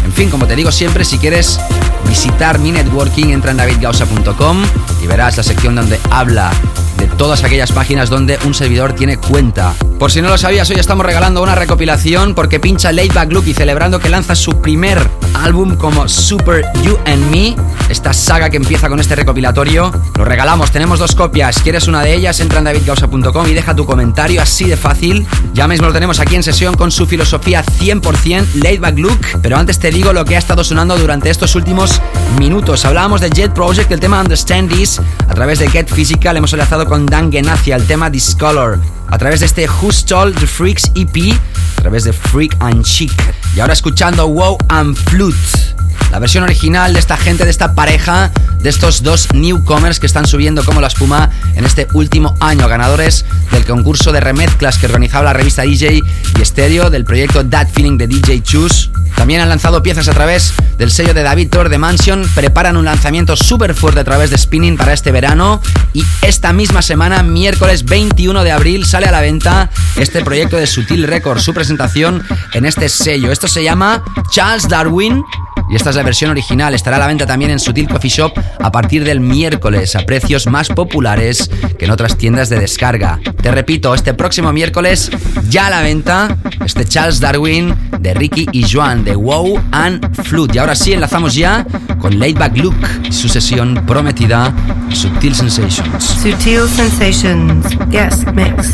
En 0.06 0.14
fin, 0.14 0.30
como 0.30 0.48
te 0.48 0.56
digo 0.56 0.72
siempre, 0.72 1.04
si 1.04 1.18
quieres 1.18 1.60
visitar 2.08 2.58
mi 2.60 2.72
networking, 2.72 3.32
entra 3.32 3.52
en 3.52 3.58
davidgausa.com 3.58 4.64
y 5.04 5.08
verás 5.08 5.36
la 5.36 5.44
sección 5.44 5.76
donde 5.76 6.00
habla 6.10 6.52
de 6.98 7.08
todas 7.20 7.44
aquellas 7.44 7.74
páginas 7.74 8.10
donde 8.10 8.40
un 8.46 8.54
servidor 8.54 8.94
tiene 8.94 9.18
cuenta. 9.18 9.76
Por 10.00 10.10
si 10.10 10.22
no 10.22 10.30
lo 10.30 10.38
sabías, 10.38 10.70
hoy 10.70 10.78
estamos 10.78 11.06
regalando 11.06 11.44
una 11.44 11.54
recopilación 11.54 12.34
porque 12.34 12.62
pincha 12.62 12.94
Laidback 12.94 13.34
Luke 13.34 13.50
y 13.50 13.54
celebrando 13.54 14.00
que 14.00 14.08
lanza 14.08 14.36
su 14.36 14.62
primer 14.62 15.06
álbum 15.34 15.76
como 15.76 16.08
Super 16.08 16.64
You 16.82 16.98
and 17.06 17.30
Me, 17.30 17.58
esta 17.90 18.14
saga 18.14 18.50
que 18.50 18.56
empieza 18.56 18.88
con 18.88 19.02
este 19.02 19.18
recopilatorio. 19.18 19.92
Lo 20.18 20.24
regalamos, 20.24 20.72
tenemos 20.72 21.00
dos 21.00 21.14
copias. 21.14 21.62
¿Quieres 21.62 21.90
una 21.90 22.02
de 22.02 22.14
ellas? 22.14 22.40
Entra 22.40 22.60
en 22.60 22.66
davidgausa.com 22.66 23.48
y 23.48 23.54
deja 23.54 23.76
tu 23.76 23.86
comentario 23.86 24.42
así 24.42 24.64
de 24.64 24.78
fácil. 24.78 25.28
Ya 25.54 25.68
mismo 25.68 25.88
lo 25.88 25.94
tenemos 25.94 26.22
aquí 26.22 26.36
en 26.36 26.44
sesión 26.44 26.76
con 26.76 26.90
su 26.90 27.06
filosofía 27.06 27.66
100% 27.66 28.64
Laidback 28.64 28.98
Luke. 28.98 29.28
Pero 29.42 29.58
antes 29.58 29.80
te 29.80 29.92
digo 29.92 30.14
lo 30.14 30.24
que 30.24 30.38
ha 30.38 30.40
estado 30.40 30.64
sonando 30.64 30.98
durante 30.98 31.30
estos 31.30 31.54
últimos 31.56 32.02
minutos. 32.40 32.86
Hablábamos 32.86 33.20
de 33.20 33.30
Jet 33.30 33.52
Project, 33.52 33.92
el 33.92 34.00
tema 34.00 34.22
Understand 34.22 34.72
This. 34.72 35.02
A 35.28 35.34
través 35.34 35.60
de 35.60 35.70
Get 35.70 35.90
Physical 35.94 36.38
hemos 36.38 36.54
enlazado 36.54 36.86
con 36.86 37.09
Dan 37.10 37.32
Genacia 37.32 37.76
el 37.76 37.86
tema 37.86 38.10
Discolor. 38.10 38.80
A 39.08 39.18
través 39.18 39.40
de 39.40 39.48
este 39.48 39.68
Who 39.68 39.92
Stole 39.92 40.34
the 40.34 40.46
Freaks 40.46 40.92
EP. 40.96 41.34
A 41.78 41.82
través 41.82 42.04
de 42.04 42.14
Freak 42.14 42.56
and 42.60 42.84
Chic. 42.84 43.12
Y 43.56 43.60
ahora 43.60 43.74
escuchando 43.74 44.28
Wow 44.28 44.58
and 44.70 44.96
Flute. 44.96 45.79
La 46.12 46.20
versión 46.20 46.44
original 46.44 46.94
de 46.94 47.00
esta 47.00 47.18
gente, 47.18 47.46
de 47.46 47.52
esta 47.52 47.76
pareja, 47.76 48.32
de 48.62 48.70
estos 48.70 49.04
dos 49.04 49.34
newcomers 49.34 50.00
que 50.00 50.06
están 50.06 50.28
subiendo 50.28 50.64
como 50.64 50.82
la 50.82 50.88
espuma 50.88 51.30
en 51.56 51.66
este 51.66 51.88
último 51.94 52.36
año, 52.40 52.68
ganadores 52.68 53.26
del 53.52 53.66
concurso 53.66 54.12
de 54.12 54.20
remezclas 54.20 54.78
que 54.78 54.88
organizaba 54.88 55.26
la 55.26 55.34
revista 55.34 55.62
DJ 55.62 56.02
y 56.40 56.46
Stereo 56.46 56.90
del 56.90 57.06
proyecto 57.06 57.46
That 57.46 57.70
Feeling 57.70 57.98
de 57.98 58.08
DJ 58.08 58.42
Choose. 58.42 58.90
También 59.16 59.42
han 59.42 59.50
lanzado 59.50 59.84
piezas 59.84 60.08
a 60.08 60.14
través 60.14 60.54
del 60.78 60.92
sello 60.92 61.14
de 61.14 61.24
David 61.24 61.50
Thor 61.50 61.70
de 61.70 61.78
Mansion, 61.78 62.28
preparan 62.36 62.78
un 62.78 62.86
lanzamiento 62.86 63.36
súper 63.36 63.74
fuerte 63.74 64.00
a 64.00 64.04
través 64.04 64.30
de 64.30 64.38
Spinning 64.38 64.78
para 64.78 64.94
este 64.94 65.12
verano 65.12 65.62
y 65.94 66.06
esta 66.22 66.54
misma 66.54 66.82
semana, 66.82 67.22
miércoles 67.24 67.86
21 67.86 68.44
de 68.44 68.52
abril, 68.52 68.86
sale 68.86 69.08
a 69.08 69.12
la 69.12 69.22
venta 69.22 69.70
este 69.96 70.24
proyecto 70.24 70.58
de 70.58 70.68
Sutil 70.68 71.08
Records, 71.08 71.44
su 71.44 71.54
presentación 71.54 72.24
en 72.54 72.66
este 72.66 72.88
sello. 72.90 73.32
Esto 73.32 73.48
se 73.48 73.64
llama 73.64 74.04
Charles 74.32 74.68
Darwin 74.68 75.24
y 75.70 75.76
esta 75.76 75.92
es 75.92 75.96
la 75.96 76.04
versión 76.04 76.32
original. 76.32 76.74
Estará 76.74 76.98
a 76.98 77.00
la 77.00 77.08
venta 77.08 77.26
también 77.26 77.52
en 77.52 77.60
Sutil 77.60 77.88
Coffee 77.88 78.10
Shop 78.10 78.34
a 78.60 78.72
partir 78.72 79.04
del 79.04 79.20
miércoles 79.20 79.96
a 79.96 80.06
precios 80.06 80.48
más 80.48 80.70
populares 80.70 81.50
que 81.78 81.86
en 81.86 81.92
otras 81.92 82.18
tiendas 82.18 82.50
de 82.50 82.60
descarga. 82.60 83.20
Te 83.42 83.52
repito, 83.52 83.94
este 83.94 84.14
próximo 84.14 84.52
miércoles 84.52 85.12
ya 85.50 85.68
a 85.68 85.70
la 85.70 85.82
venta 85.82 86.38
este 86.66 86.86
Charles 86.86 87.20
Darwin 87.20 87.74
de 88.00 88.14
Ricky 88.14 88.48
y 88.52 88.66
Joan 88.70 89.04
de 89.04 89.16
Wow 89.16 89.60
and 89.72 90.24
Flute. 90.24 90.56
Y 90.56 90.58
ahora 90.60 90.76
sí 90.76 90.94
enlazamos 90.94 91.36
ya 91.36 91.66
con 92.00 92.20
Laidback 92.20 92.58
Luke 92.58 92.78
y 93.04 93.12
su 93.12 93.30
sesión 93.30 93.84
prometida 93.86 94.54
Sutil 94.92 95.36
Sensations. 95.36 96.04
Sutil 96.04 96.68
Sensations. 96.70 97.66
Guest 97.90 98.28
mix. 98.34 98.74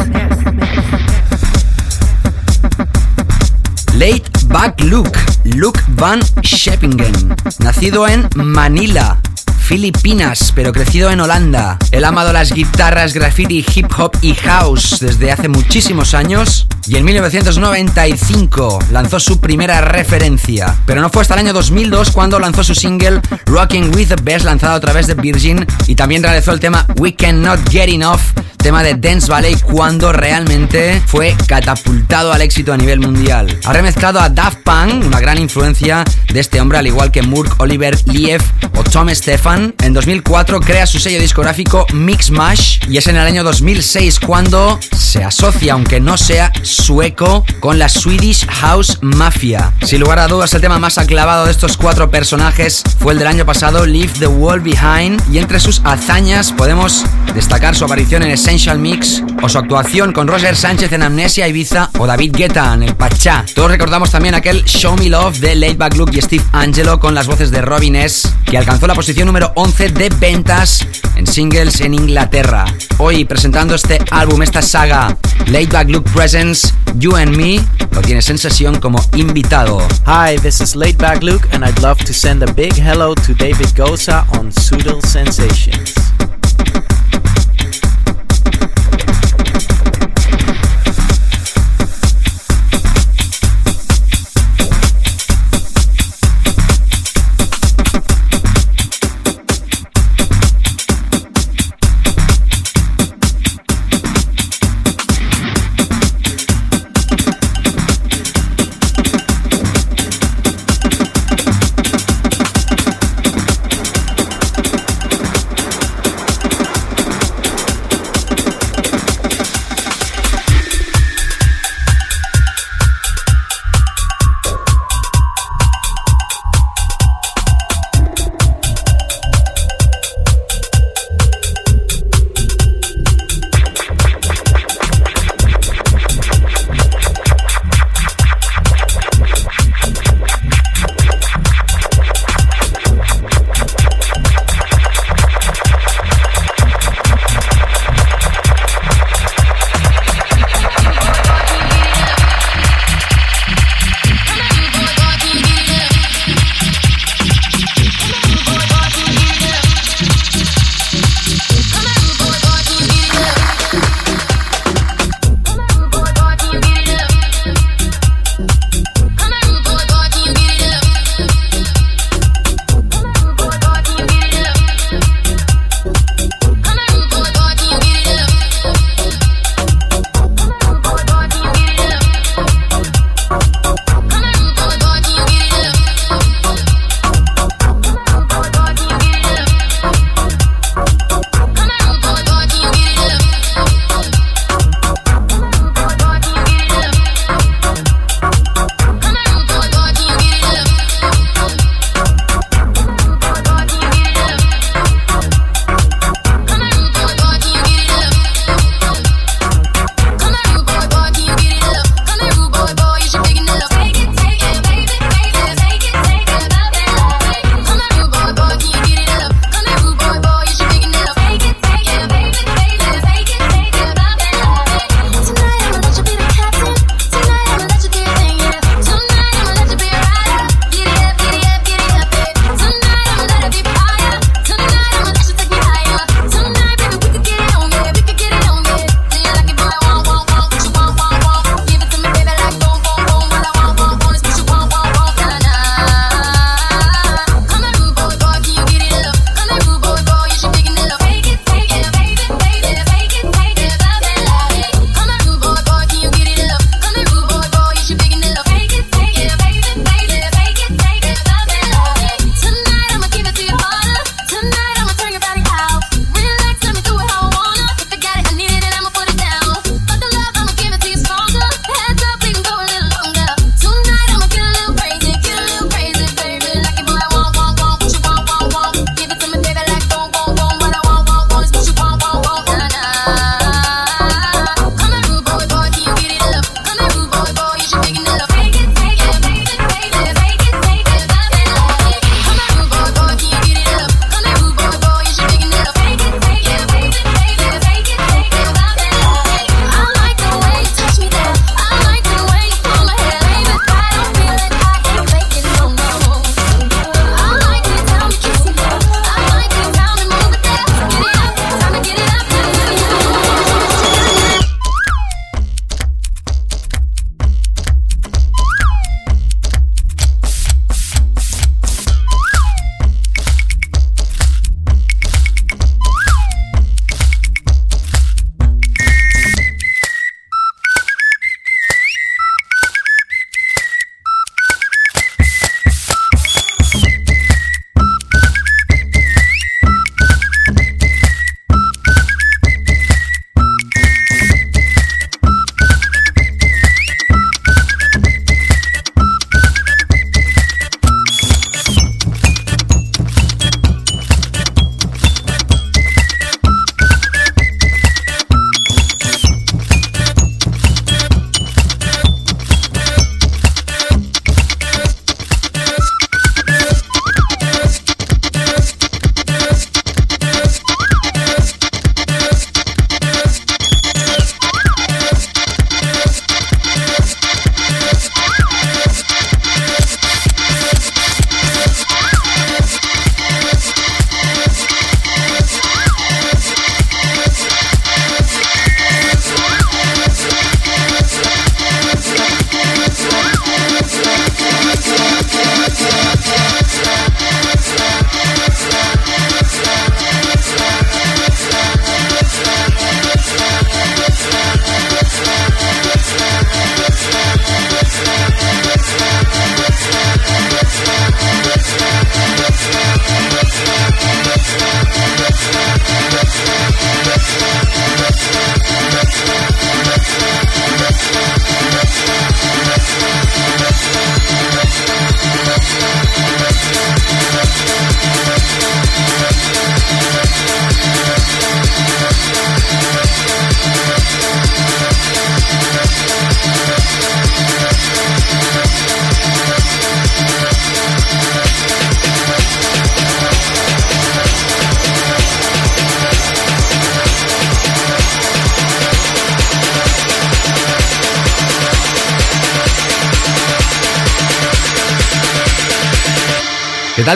Late 3.97 4.34
Back 4.55 4.79
Luke, 4.83 5.19
Luke 5.43 5.81
Van 5.97 6.21
Scheppingen, 6.41 7.35
nacido 7.59 8.07
en 8.07 8.25
Manila, 8.35 9.19
Filipinas, 9.65 10.53
pero 10.53 10.71
crecido 10.71 11.09
en 11.09 11.19
Holanda. 11.19 11.79
Él 11.89 12.03
ha 12.03 12.09
amado 12.09 12.31
las 12.31 12.51
guitarras, 12.51 13.15
graffiti, 13.15 13.65
hip 13.73 13.87
hop 13.97 14.11
y 14.21 14.35
house 14.35 14.99
desde 14.99 15.31
hace 15.31 15.47
muchísimos 15.47 16.13
años 16.13 16.67
y 16.85 16.97
en 16.97 17.03
1995 17.03 18.79
lanzó 18.91 19.19
su 19.19 19.41
primera 19.41 19.81
referencia. 19.81 20.75
Pero 20.85 21.01
no 21.01 21.09
fue 21.09 21.23
hasta 21.23 21.33
el 21.33 21.39
año 21.39 21.53
2002 21.53 22.11
cuando 22.11 22.39
lanzó 22.39 22.63
su 22.63 22.75
single 22.75 23.21
Rocking 23.47 23.95
with 23.95 24.09
the 24.09 24.21
Best 24.21 24.45
lanzado 24.45 24.75
a 24.75 24.79
través 24.79 25.07
de 25.07 25.15
Virgin 25.15 25.65
y 25.87 25.95
también 25.95 26.21
realizó 26.21 26.51
el 26.51 26.59
tema 26.59 26.85
We 26.97 27.15
Cannot 27.15 27.67
Get 27.71 27.89
Enough 27.89 28.21
tema 28.65 28.81
de 28.81 28.95
Dance 28.95 29.29
Valley 29.29 29.55
cuando 29.61 30.11
realmente 30.11 30.99
fue 31.05 31.35
catapultado 31.45 32.33
al 32.33 32.41
éxito 32.41 32.73
a 32.73 32.77
nivel 32.77 32.99
mundial. 32.99 33.59
Ha 33.63 33.73
remezclado 33.73 34.19
a 34.19 34.27
Daft 34.27 34.63
Punk, 34.63 35.05
una 35.05 35.19
gran 35.19 35.37
influencia 35.37 36.03
de 36.33 36.39
este 36.39 36.59
hombre, 36.59 36.79
al 36.79 36.87
igual 36.87 37.11
que 37.11 37.21
Murk, 37.21 37.61
Oliver, 37.61 37.95
Liev 38.07 38.41
o 38.75 38.83
Tom 38.83 39.09
Stefan. 39.09 39.54
En 39.55 39.93
2004 39.93 40.59
crea 40.59 40.85
su 40.85 40.99
sello 40.99 41.21
discográfico 41.21 41.85
Mix 41.93 42.29
Mash 42.29 42.79
y 42.89 42.97
es 42.97 43.07
en 43.07 43.15
el 43.15 43.21
año 43.25 43.41
2006 43.43 44.19
cuando 44.19 44.77
se 44.91 45.23
asocia, 45.23 45.73
aunque 45.73 46.01
no 46.01 46.17
sea 46.17 46.51
sueco, 46.61 47.45
con 47.61 47.79
la 47.79 47.87
Swedish 47.87 48.45
House 48.47 48.97
Mafia. 49.01 49.71
Sin 49.85 50.01
lugar 50.01 50.19
a 50.19 50.27
dudas, 50.27 50.53
el 50.53 50.61
tema 50.61 50.77
más 50.77 50.97
aclavado 50.97 51.45
de 51.45 51.51
estos 51.51 51.77
cuatro 51.77 52.11
personajes 52.11 52.83
fue 52.99 53.13
el 53.13 53.19
del 53.19 53.29
año 53.29 53.45
pasado, 53.45 53.85
Leave 53.85 54.11
the 54.19 54.27
World 54.27 54.63
Behind, 54.63 55.21
y 55.31 55.37
entre 55.37 55.61
sus 55.61 55.81
hazañas 55.85 56.51
podemos 56.51 57.05
destacar 57.33 57.75
su 57.75 57.85
aparición 57.85 58.23
en 58.23 58.31
Essential 58.31 58.79
Mix 58.79 59.23
o 59.41 59.47
su 59.47 59.57
actuación 59.57 60.11
con 60.11 60.27
Roger 60.27 60.55
Sánchez 60.55 60.91
en 60.91 61.03
Amnesia 61.03 61.47
Ibiza 61.47 61.91
o 61.97 62.07
David 62.07 62.33
Guetta 62.35 62.73
en 62.73 62.83
El 62.83 62.95
Pachá. 62.95 63.45
Todos 63.53 63.71
recordamos 63.71 64.11
también 64.11 64.35
aquel 64.35 64.65
Show 64.65 64.97
Me 64.97 65.09
Love 65.09 65.39
de 65.39 65.55
Laidback 65.55 65.95
Luke 65.95 66.17
y 66.17 66.21
Steve 66.21 66.43
Angelo 66.51 66.99
con 66.99 67.13
las 67.15 67.27
voces 67.27 67.51
de 67.51 67.61
Robin 67.61 67.95
S, 67.95 68.27
que 68.45 68.57
alcanzó 68.57 68.87
la 68.87 68.95
posición 68.95 69.27
número 69.27 69.44
11 69.55 69.89
de 69.89 70.09
ventas 70.19 70.85
en 71.15 71.27
singles 71.27 71.81
en 71.81 71.93
Inglaterra. 71.93 72.65
Hoy 72.97 73.25
presentando 73.25 73.75
este 73.75 73.99
álbum, 74.11 74.41
esta 74.41 74.61
saga, 74.61 75.17
Laidback 75.47 75.89
Luke 75.89 76.09
Presents, 76.13 76.73
You 76.95 77.15
and 77.15 77.35
Me, 77.35 77.59
lo 77.91 78.01
tienes 78.01 78.29
en 78.29 78.37
sesión 78.37 78.79
como 78.79 78.99
invitado. 79.15 79.79
Hi, 80.05 80.37
this 80.37 80.61
is 80.61 80.75
Laidback 80.75 81.23
Luke, 81.23 81.47
and 81.51 81.65
I'd 81.65 81.79
love 81.81 82.03
to 82.05 82.13
send 82.13 82.43
a 82.43 82.51
big 82.53 82.73
hello 82.73 83.13
to 83.15 83.33
David 83.33 83.75
Goza 83.75 84.25
on 84.37 84.51
Sudal 84.51 85.01
Sensations. 85.01 86.04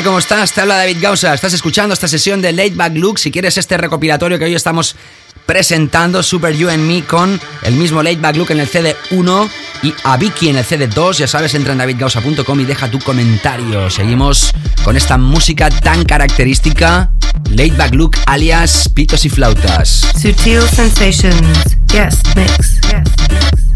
¿Cómo 0.04 0.20
estás? 0.20 0.54
Te 0.54 0.62
habla 0.62 0.78
David 0.78 0.98
Gausa. 1.02 1.34
Estás 1.34 1.54
escuchando 1.54 1.94
esta 1.94 2.08
sesión 2.08 2.42
de 2.42 2.54
Late 2.54 2.74
Back 2.76 2.96
Look. 2.96 3.20
Si 3.20 3.32
quieres 3.32 3.58
este 3.58 3.78
recopilatorio 3.78 4.40
que 4.40 4.46
hoy 4.46 4.56
estamos 4.56 4.96
presentando, 5.46 6.24
Super 6.24 6.56
You 6.56 6.70
and 6.70 6.86
Me, 6.86 7.04
con 7.04 7.40
el 7.64 7.74
mismo 7.74 8.02
Late 8.02 8.18
Back 8.18 8.38
Look 8.38 8.52
en 8.52 8.62
el 8.62 8.70
CD1 8.70 9.50
y 9.84 9.94
a 10.04 10.16
Vicky 10.16 10.50
en 10.50 10.58
el 10.58 10.66
CD2. 10.66 11.18
Ya 11.18 11.28
sabes, 11.28 11.54
entra 11.54 11.74
en 11.74 11.80
davidgausa.com 11.80 12.60
y 12.60 12.66
deja 12.66 12.90
tu 12.90 13.00
comentario. 13.00 13.90
Seguimos 13.90 14.52
con 14.84 14.96
esta 14.96 15.18
música 15.18 15.70
tan 15.70 16.06
característica. 16.06 17.12
Late 17.50 17.74
Back 17.78 17.94
Look 17.94 18.16
alias 18.26 18.90
Pitos 18.94 19.26
y 19.26 19.30
Flautas. 19.30 20.08
Sutil 20.20 20.62
Sensations. 20.62 21.78
Yes, 21.92 22.16
mix. 22.36 22.80
Yes, 22.82 23.04
mix. 23.32 23.69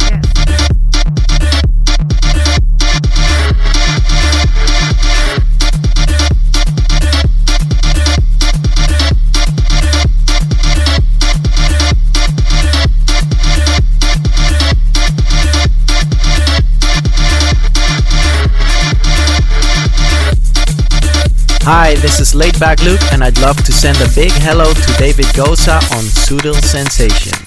Hi, 21.66 21.96
this 21.96 22.20
is 22.20 22.36
Laid 22.36 22.60
Back 22.60 22.84
Luke, 22.84 23.00
and 23.14 23.24
I'd 23.24 23.40
love 23.40 23.56
to 23.64 23.72
send 23.72 23.96
a 24.02 24.14
big 24.14 24.34
hello 24.34 24.66
to 24.66 24.94
David 24.98 25.28
Gosa 25.28 25.78
on 25.96 26.04
Sutil 26.04 26.62
Sensations. 26.62 27.43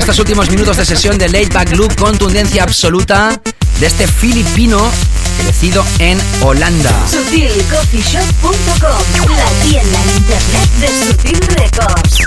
Estos 0.00 0.18
últimos 0.18 0.50
minutos 0.50 0.76
de 0.78 0.86
sesión 0.86 1.18
de 1.18 1.28
Late 1.28 1.50
Back 1.52 1.76
Loop, 1.76 1.94
contundencia 1.96 2.62
absoluta 2.62 3.38
de 3.78 3.86
este 3.86 4.06
filipino 4.06 4.90
crecido 5.38 5.84
en 5.98 6.18
Holanda. 6.40 6.90
SutilCoffeeShop.com 7.10 9.36
La 9.36 9.50
tienda 9.62 10.02
en 10.02 10.10
internet 10.16 10.70
de 10.80 10.88
Sutil 11.04 11.38
Records. 11.54 12.19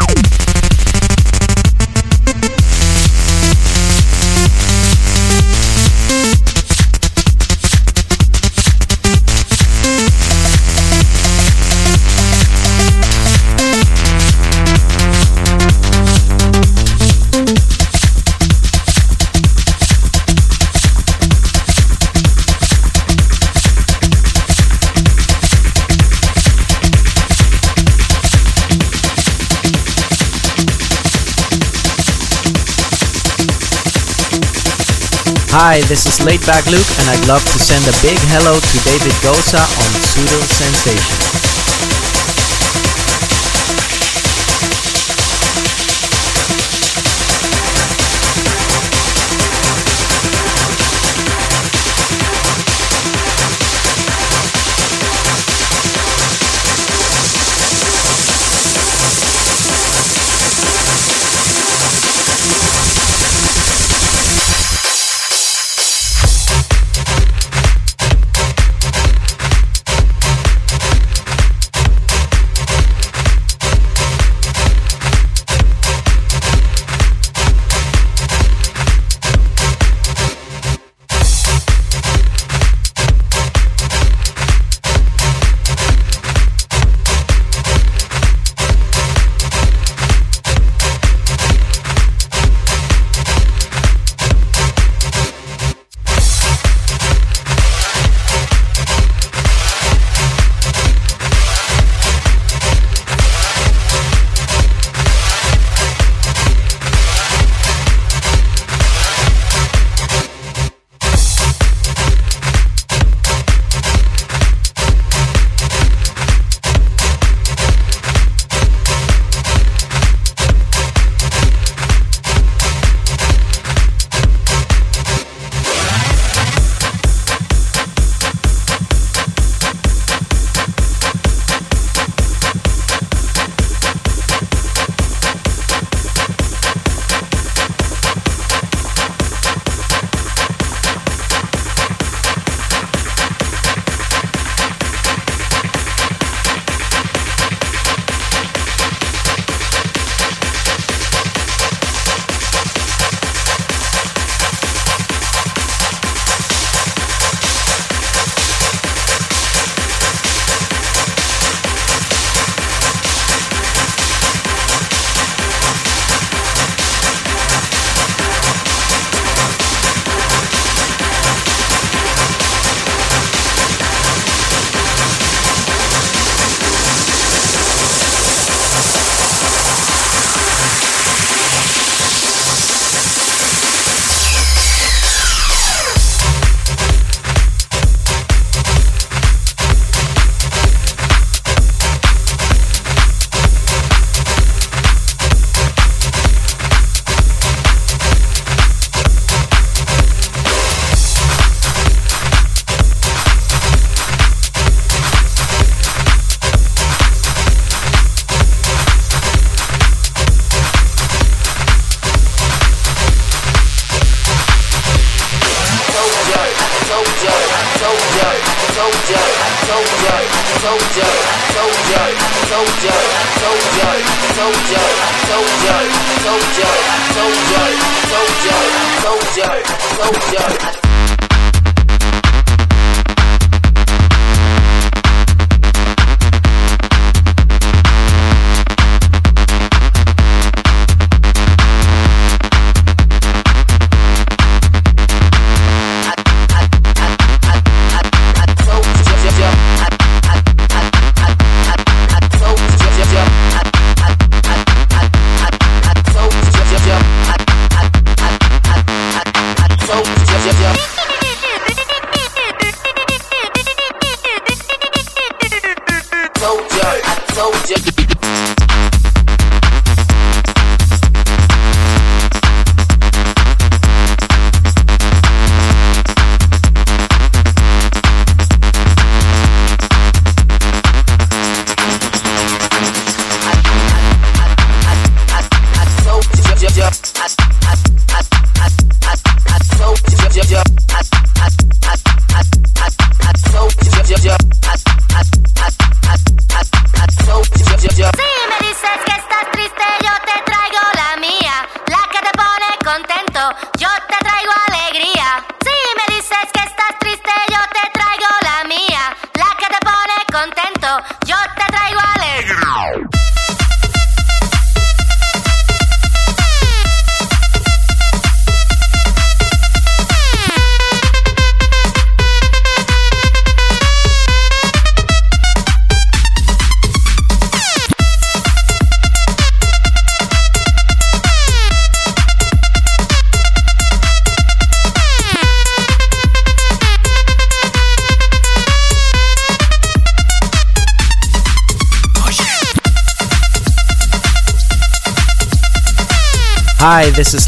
Hi, 35.56 35.82
this 35.82 36.08
is 36.08 36.26
Laid 36.26 36.42
Back 36.48 36.66
Luke, 36.66 36.90
and 36.98 37.10
I'd 37.14 37.28
love 37.28 37.46
to 37.46 37.60
send 37.60 37.86
a 37.86 37.94
big 38.02 38.18
hello 38.34 38.58
to 38.58 38.78
David 38.90 39.14
Gosa 39.22 39.62
on 39.62 39.92
Pseudo 40.02 40.42
Sensation. 40.50 41.53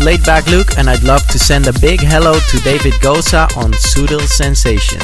Laid 0.05 0.23
Back 0.23 0.47
Luke, 0.47 0.77
and 0.77 0.87
I'd 0.87 1.01
love 1.01 1.25
to 1.31 1.39
send 1.39 1.67
a 1.67 1.73
big 1.79 1.99
hello 1.99 2.33
to 2.33 2.59
David 2.59 2.93
Goza 3.01 3.47
on 3.55 3.73
Subtle 3.73 4.27
Sensations. 4.27 5.03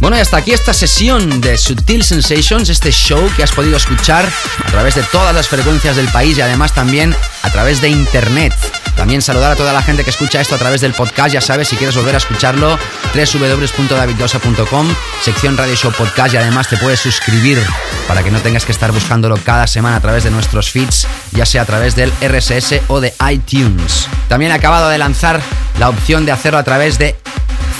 Bueno, 0.00 0.16
y 0.16 0.20
hasta 0.20 0.38
aquí 0.38 0.50
esta 0.50 0.74
sesión 0.74 1.40
de 1.40 1.56
Subtil 1.56 2.02
Sensations, 2.02 2.68
este 2.68 2.90
show 2.90 3.30
que 3.36 3.44
has 3.44 3.52
podido 3.52 3.76
escuchar 3.76 4.24
a 4.24 4.70
través 4.72 4.96
de 4.96 5.04
todas 5.04 5.32
las 5.32 5.46
frecuencias 5.46 5.94
del 5.94 6.08
país 6.08 6.36
y 6.36 6.40
además 6.40 6.74
también 6.74 7.14
a 7.44 7.50
través 7.50 7.80
de 7.80 7.90
internet. 7.90 8.52
También 8.96 9.22
saludar 9.22 9.52
a 9.52 9.56
toda 9.56 9.72
la 9.72 9.82
gente 9.82 10.02
que 10.02 10.10
escucha 10.10 10.40
esto 10.40 10.56
a 10.56 10.58
través 10.58 10.80
del 10.80 10.94
podcast, 10.94 11.32
ya 11.32 11.40
sabes, 11.40 11.68
si 11.68 11.76
quieres 11.76 11.94
volver 11.94 12.16
a 12.16 12.18
escucharlo, 12.18 12.76
www.davidgosa.com, 13.12 14.94
sección 15.22 15.56
Radio 15.56 15.74
Show 15.74 15.92
Podcast 15.92 16.34
y 16.34 16.36
además 16.36 16.68
te 16.68 16.76
puedes 16.76 17.00
suscribir 17.00 17.58
para 18.06 18.22
que 18.22 18.30
no 18.30 18.40
tengas 18.40 18.64
que 18.64 18.72
estar 18.72 18.92
buscándolo 18.92 19.36
cada 19.44 19.66
semana 19.66 19.96
a 19.96 20.00
través 20.00 20.24
de 20.24 20.30
nuestros 20.30 20.70
feeds, 20.70 21.06
ya 21.32 21.44
sea 21.44 21.62
a 21.62 21.64
través 21.64 21.96
del 21.96 22.12
RSS 22.22 22.82
o 22.88 23.00
de 23.00 23.12
iTunes. 23.30 24.08
También 24.28 24.52
acabado 24.52 24.88
de 24.88 24.98
lanzar 24.98 25.40
la 25.78 25.88
opción 25.88 26.24
de 26.24 26.32
hacerlo 26.32 26.58
a 26.58 26.64
través 26.64 26.98
de 26.98 27.16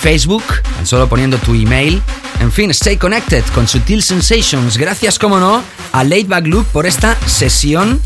Facebook, 0.00 0.44
tan 0.76 0.86
solo 0.86 1.08
poniendo 1.08 1.38
tu 1.38 1.54
email. 1.54 2.02
En 2.40 2.50
fin, 2.50 2.70
stay 2.70 2.96
connected 2.96 3.44
con 3.54 3.68
Sutil 3.68 4.02
Sensations. 4.02 4.78
Gracias, 4.78 5.18
como 5.18 5.38
no, 5.38 5.62
a 5.92 6.04
Laidback 6.04 6.46
Luke 6.46 6.68
por 6.72 6.86
esta 6.86 7.16
sesión 7.26 8.00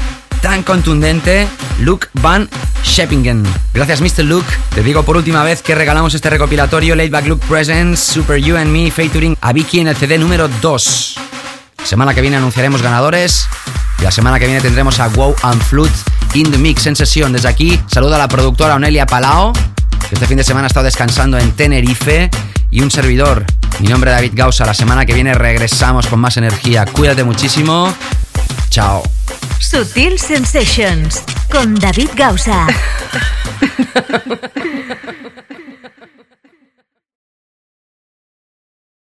tan 0.45 0.63
contundente, 0.63 1.49
Luke 1.81 2.09
Van 2.13 2.51
Sheppingen. 2.85 3.43
Gracias, 3.73 4.01
Mr. 4.01 4.25
Luke. 4.25 4.47
Te 4.75 4.83
digo 4.83 5.03
por 5.03 5.17
última 5.17 5.43
vez 5.43 5.63
que 5.63 5.75
regalamos 5.75 6.15
este 6.15 6.31
recopilatorio 6.31 6.95
Laidback 6.95 7.27
Luke 7.27 7.45
Presents 7.49 7.99
Super 7.99 8.37
You 8.37 8.57
and 8.57 8.71
Me 8.71 8.91
featuring 8.91 9.37
a 9.41 9.53
Vicky 9.53 9.81
en 9.81 9.89
el 9.89 9.97
CD 9.97 10.19
número 10.19 10.49
2. 10.49 11.15
La 11.79 11.87
semana 11.87 12.15
que 12.15 12.21
viene 12.21 12.37
anunciaremos 12.37 12.83
ganadores 12.83 13.49
y 13.99 14.03
la 14.03 14.11
semana 14.11 14.39
que 14.39 14.47
viene 14.47 14.61
tendremos 14.61 15.01
a 15.01 15.09
Wow 15.09 15.35
and 15.43 15.61
Flute 15.63 15.95
in 16.35 16.51
the 16.51 16.59
Mix 16.59 16.87
en 16.87 16.95
sesión. 16.95 17.33
Desde 17.33 17.49
aquí 17.49 17.81
saludo 17.87 18.15
a 18.15 18.19
la 18.19 18.29
productora 18.29 18.75
Onelia 18.75 19.07
Palao, 19.07 19.53
que 19.53 20.15
este 20.15 20.27
fin 20.27 20.37
de 20.37 20.45
semana 20.45 20.67
ha 20.67 20.69
estado 20.69 20.85
descansando 20.85 21.39
en 21.39 21.53
Tenerife 21.53 22.31
y 22.71 22.83
un 22.83 22.91
servidor. 22.91 23.45
Mi 23.81 23.89
nombre 23.89 24.11
es 24.11 24.17
David 24.17 24.33
Gausa. 24.35 24.67
La 24.67 24.75
semana 24.75 25.05
que 25.05 25.15
viene 25.15 25.35
regresamos 25.35 26.07
con 26.07 26.21
más 26.21 26.37
energía. 26.37 26.85
Cuídate 26.87 27.25
muchísimo. 27.25 27.93
Chao. 28.71 29.03
Sutil 29.59 30.19
Sensations 30.19 31.23
con 31.55 31.75
David 31.77 32.11
Gausa. 32.17 32.67